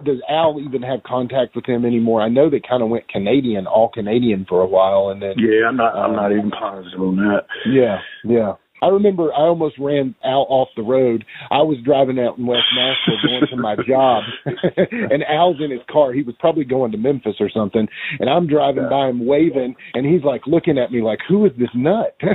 [0.04, 2.22] Does Al even have contact with him anymore?
[2.22, 5.68] I know they kind of went Canadian, all Canadian for a while, and then Yeah,
[5.68, 5.96] I'm not.
[5.96, 7.46] I'm not even positive on that.
[7.68, 8.54] yeah, yeah.
[8.82, 11.24] I remember I almost ran Al off the road.
[11.52, 14.24] I was driving out in West Nashville going to my job,
[15.12, 16.14] and Al's in his car.
[16.14, 17.88] He was probably going to Memphis or something,
[18.20, 21.52] and I'm driving by him waving, and he's like looking at me like, "Who is
[21.58, 22.16] this nut?"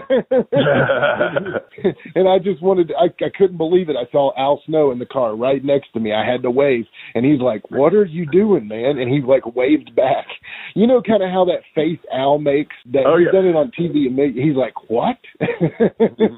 [2.14, 3.97] and I just wanted, I, I couldn't believe it.
[3.97, 6.12] I saw Al Snow in the car right next to me.
[6.12, 6.84] I had to wave,
[7.14, 10.26] and he's like, "What are you doing, man?" And he like waved back.
[10.74, 12.74] You know, kind of how that face Al makes.
[12.92, 13.32] That Oh, he's yeah.
[13.32, 15.16] done it on TV, and he's like, "What?"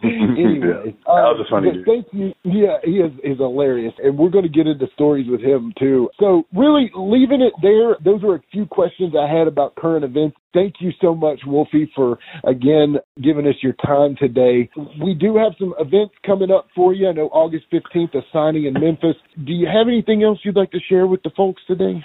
[0.38, 1.86] anyway, uh, That was a funny dude.
[1.86, 2.32] Thank you.
[2.44, 6.08] Yeah, he is is hilarious, and we're going to get into stories with him too.
[6.18, 7.96] So, really, leaving it there.
[8.04, 10.36] Those were a few questions I had about current events.
[10.54, 14.68] Thank you so much, Wolfie, for again giving us your time today.
[15.02, 17.08] We do have some events coming up for you.
[17.08, 19.16] I know August fifteenth, a signing in Memphis.
[19.36, 22.02] Do you have anything else you'd like to share with the folks today?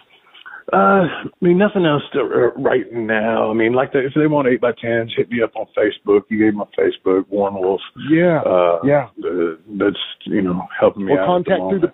[0.71, 3.51] Uh, I mean, nothing else to, uh, right now.
[3.51, 6.21] I mean, like the, if they want eight by tens, hit me up on Facebook.
[6.29, 7.81] You gave me my Facebook, Warren Wolf.
[8.09, 9.07] Yeah, Uh, yeah.
[9.25, 11.25] uh, that's you know helping me Or out.
[11.27, 11.91] contact at through the.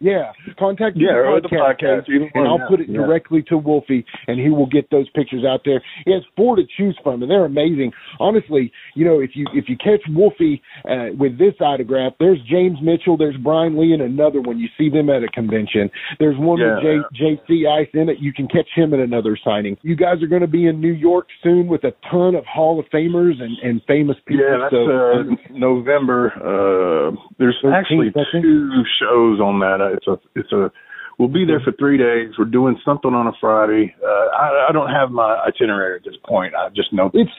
[0.00, 2.98] Yeah, contact Yeah, the the podcast, and I'll yeah, put it yeah.
[2.98, 5.82] directly to Wolfie, and he will get those pictures out there.
[6.04, 7.90] He has four to choose from, and they're amazing.
[8.20, 12.78] Honestly, you know, if you if you catch Wolfie uh, with this autograph, there's James
[12.80, 14.60] Mitchell, there's Brian Lee, and another one.
[14.60, 15.90] You see them at a convention.
[16.20, 16.76] There's one Yeah.
[16.76, 18.18] with J, JC Ice in it.
[18.20, 19.76] You can catch him at another signing.
[19.82, 22.78] You guys are going to be in New York soon with a ton of Hall
[22.78, 24.44] of Famers and and famous people.
[24.46, 26.30] Yeah, that's so, uh, November.
[26.38, 28.10] Uh, there's 13th, actually
[28.42, 29.87] two shows on that.
[29.94, 30.70] It's a it's a.
[31.18, 32.34] We'll be there for three days.
[32.38, 33.94] We're doing something on a Friday.
[34.02, 34.06] Uh,
[34.38, 36.54] I, I don't have my itinerary at this point.
[36.54, 37.30] I just know It's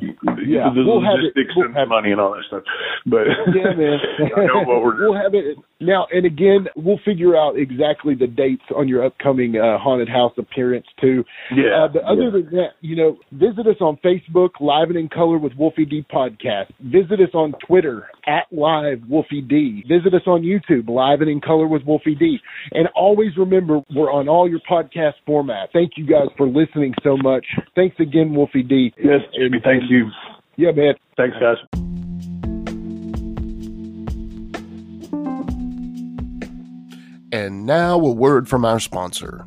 [0.00, 2.62] yeah, the we'll have it- we'll and have- money and all that stuff.
[3.06, 3.98] But yeah, man.
[4.36, 8.26] I know what we're we'll have it now, and again, we'll figure out exactly the
[8.26, 11.24] dates on your upcoming uh, haunted house appearance too.
[11.54, 12.30] Yeah, Uh, but other yeah.
[12.30, 16.04] than that, you know, visit us on Facebook, Live and in Color with Wolfie D
[16.12, 16.66] podcast.
[16.80, 19.84] Visit us on Twitter at Live Wolfie D.
[19.88, 22.38] Visit us on YouTube, Live and in Color with Wolfie D.
[22.72, 25.68] And always remember, we're on all your podcast formats.
[25.72, 27.46] Thank you guys for listening so much.
[27.74, 28.92] Thanks again, Wolfie D.
[28.98, 29.60] yes, Jimmy.
[29.62, 30.10] Thank you.
[30.56, 30.94] Yeah, man.
[31.16, 31.56] Thanks, guys.
[37.30, 39.46] And now a word from our sponsor.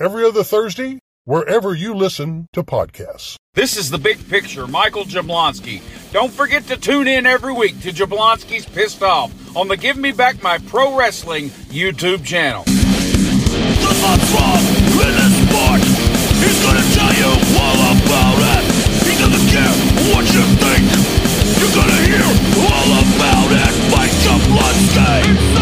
[0.00, 3.36] Every other Thursday, wherever you listen to podcasts.
[3.52, 5.82] This is the big picture, Michael Jablonski.
[6.10, 10.10] Don't forget to tune in every week to Jablonski's Pissed Off on the Give Me
[10.10, 12.64] Back My Pro Wrestling YouTube channel.
[12.64, 14.64] The heartthrob
[15.04, 15.84] in the sport.
[16.40, 18.64] He's gonna tell you all about it.
[19.04, 19.74] He doesn't care
[20.16, 20.88] what you think.
[21.60, 22.24] You're gonna hear
[22.72, 23.72] all about it.
[23.92, 25.59] Mike Jablonski.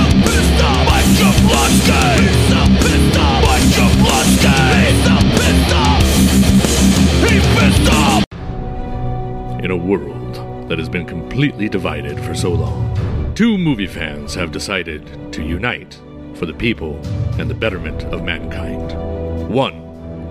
[9.69, 14.51] In a world that has been completely divided for so long, two movie fans have
[14.51, 16.01] decided to unite
[16.37, 16.97] for the people
[17.39, 19.51] and the betterment of mankind.
[19.51, 19.75] One,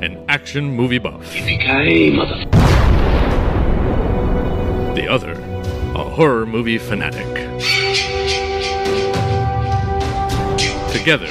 [0.02, 1.32] an action movie buff.
[4.96, 5.34] The other,
[5.94, 7.28] a horror movie fanatic.
[10.92, 11.30] Together,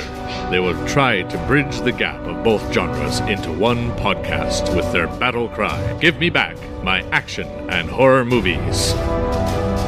[0.51, 5.07] they will try to bridge the gap of both genres into one podcast with their
[5.18, 8.94] battle cry Give me back my action and horror movies.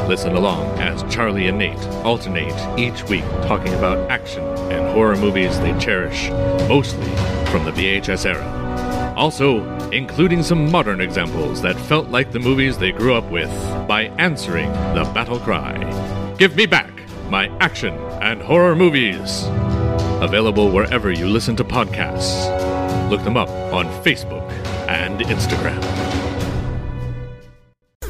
[0.08, 4.42] Listen along as Charlie and Nate alternate each week talking about action
[4.72, 6.30] and horror movies they cherish,
[6.68, 7.06] mostly
[7.50, 9.14] from the VHS era.
[9.16, 13.50] Also, including some modern examples that felt like the movies they grew up with
[13.86, 15.76] by answering the battle cry
[16.38, 16.92] Give me back
[17.28, 19.44] my action and horror movies.
[20.20, 22.48] Available wherever you listen to podcasts.
[23.10, 24.42] Look them up on Facebook
[24.88, 25.78] and Instagram.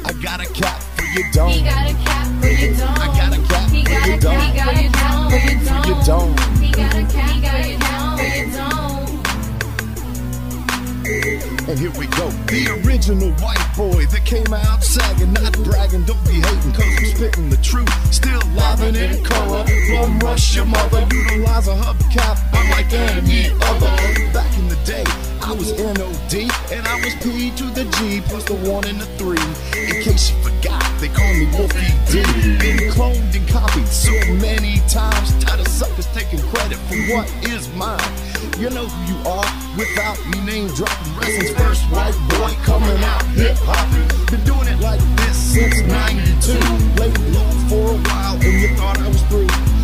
[0.05, 1.51] I got a cat for your dome.
[1.51, 2.89] He got a cat for your dome.
[2.89, 4.33] I got a cat He for got your a dome.
[4.33, 5.29] cat for your dome.
[5.83, 6.61] For your dome.
[6.61, 8.68] He got a cat for your dome.
[11.09, 12.29] And here we go.
[12.53, 17.05] The original white boy that came out sagging, not bragging, don't be hating, cause I'm
[17.05, 17.89] spitting the truth.
[18.13, 19.65] Still livin' in color.
[19.89, 23.89] Bum rush your mother, utilize a hubcap, I'm unlike any other.
[24.33, 25.03] Back in the day,
[25.41, 26.33] I was NOD,
[26.71, 29.41] and I was P to the G, plus the one and the three.
[29.81, 30.68] In case you forgot,
[30.99, 32.23] they call me Wolfie D.
[32.59, 37.69] Been cloned and copied so many times, tired of suckers taking credit for what is
[37.75, 37.99] mine.
[38.59, 39.47] You know who you are
[39.77, 41.15] without me name dropping.
[41.15, 44.07] Wrestling's first white boy coming out hip hopping.
[44.27, 46.59] Been doing it like this since 92.
[46.99, 49.78] Laid low for a while and you thought I was through.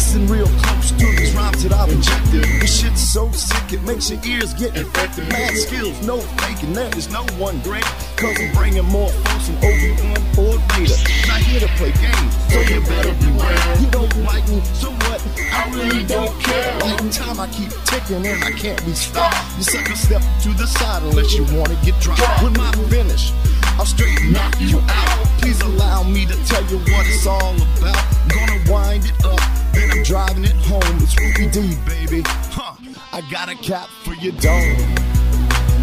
[0.00, 2.42] Listen real close to these rhymes that I've injected.
[2.58, 5.28] This shit's so sick it makes your ears get infected.
[5.28, 7.84] Mad skills, no faking, there is no one great.
[8.16, 10.96] Cause I'm bringing more folks than Obi-Wan or Vader.
[11.28, 13.76] Not here to play games, so you better beware.
[13.76, 15.20] You don't like me, so what?
[15.52, 16.80] I really don't care.
[16.80, 19.36] Like time I keep ticking and I can't be stopped.
[19.58, 22.24] You sucker step to the side unless you wanna get dropped.
[22.42, 23.36] When my finish,
[23.76, 25.28] I'll straight knock you out.
[25.44, 28.00] Please allow me to tell you what it's all about.
[28.32, 29.40] Gonna wind it up,
[29.74, 30.82] I'm driving it home.
[31.00, 32.22] It's Ruby D, baby.
[32.26, 32.76] Huh.
[33.12, 34.76] I got a cap for your dome.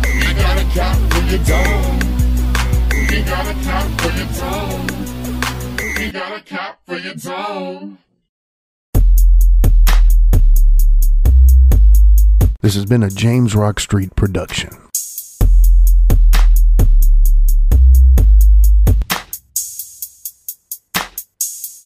[0.03, 1.99] I got a cap for your dome.
[3.09, 4.87] We got a cap for your dome.
[5.97, 7.97] We got a cap for your dome.
[12.61, 14.86] This has been a James Rock Street production.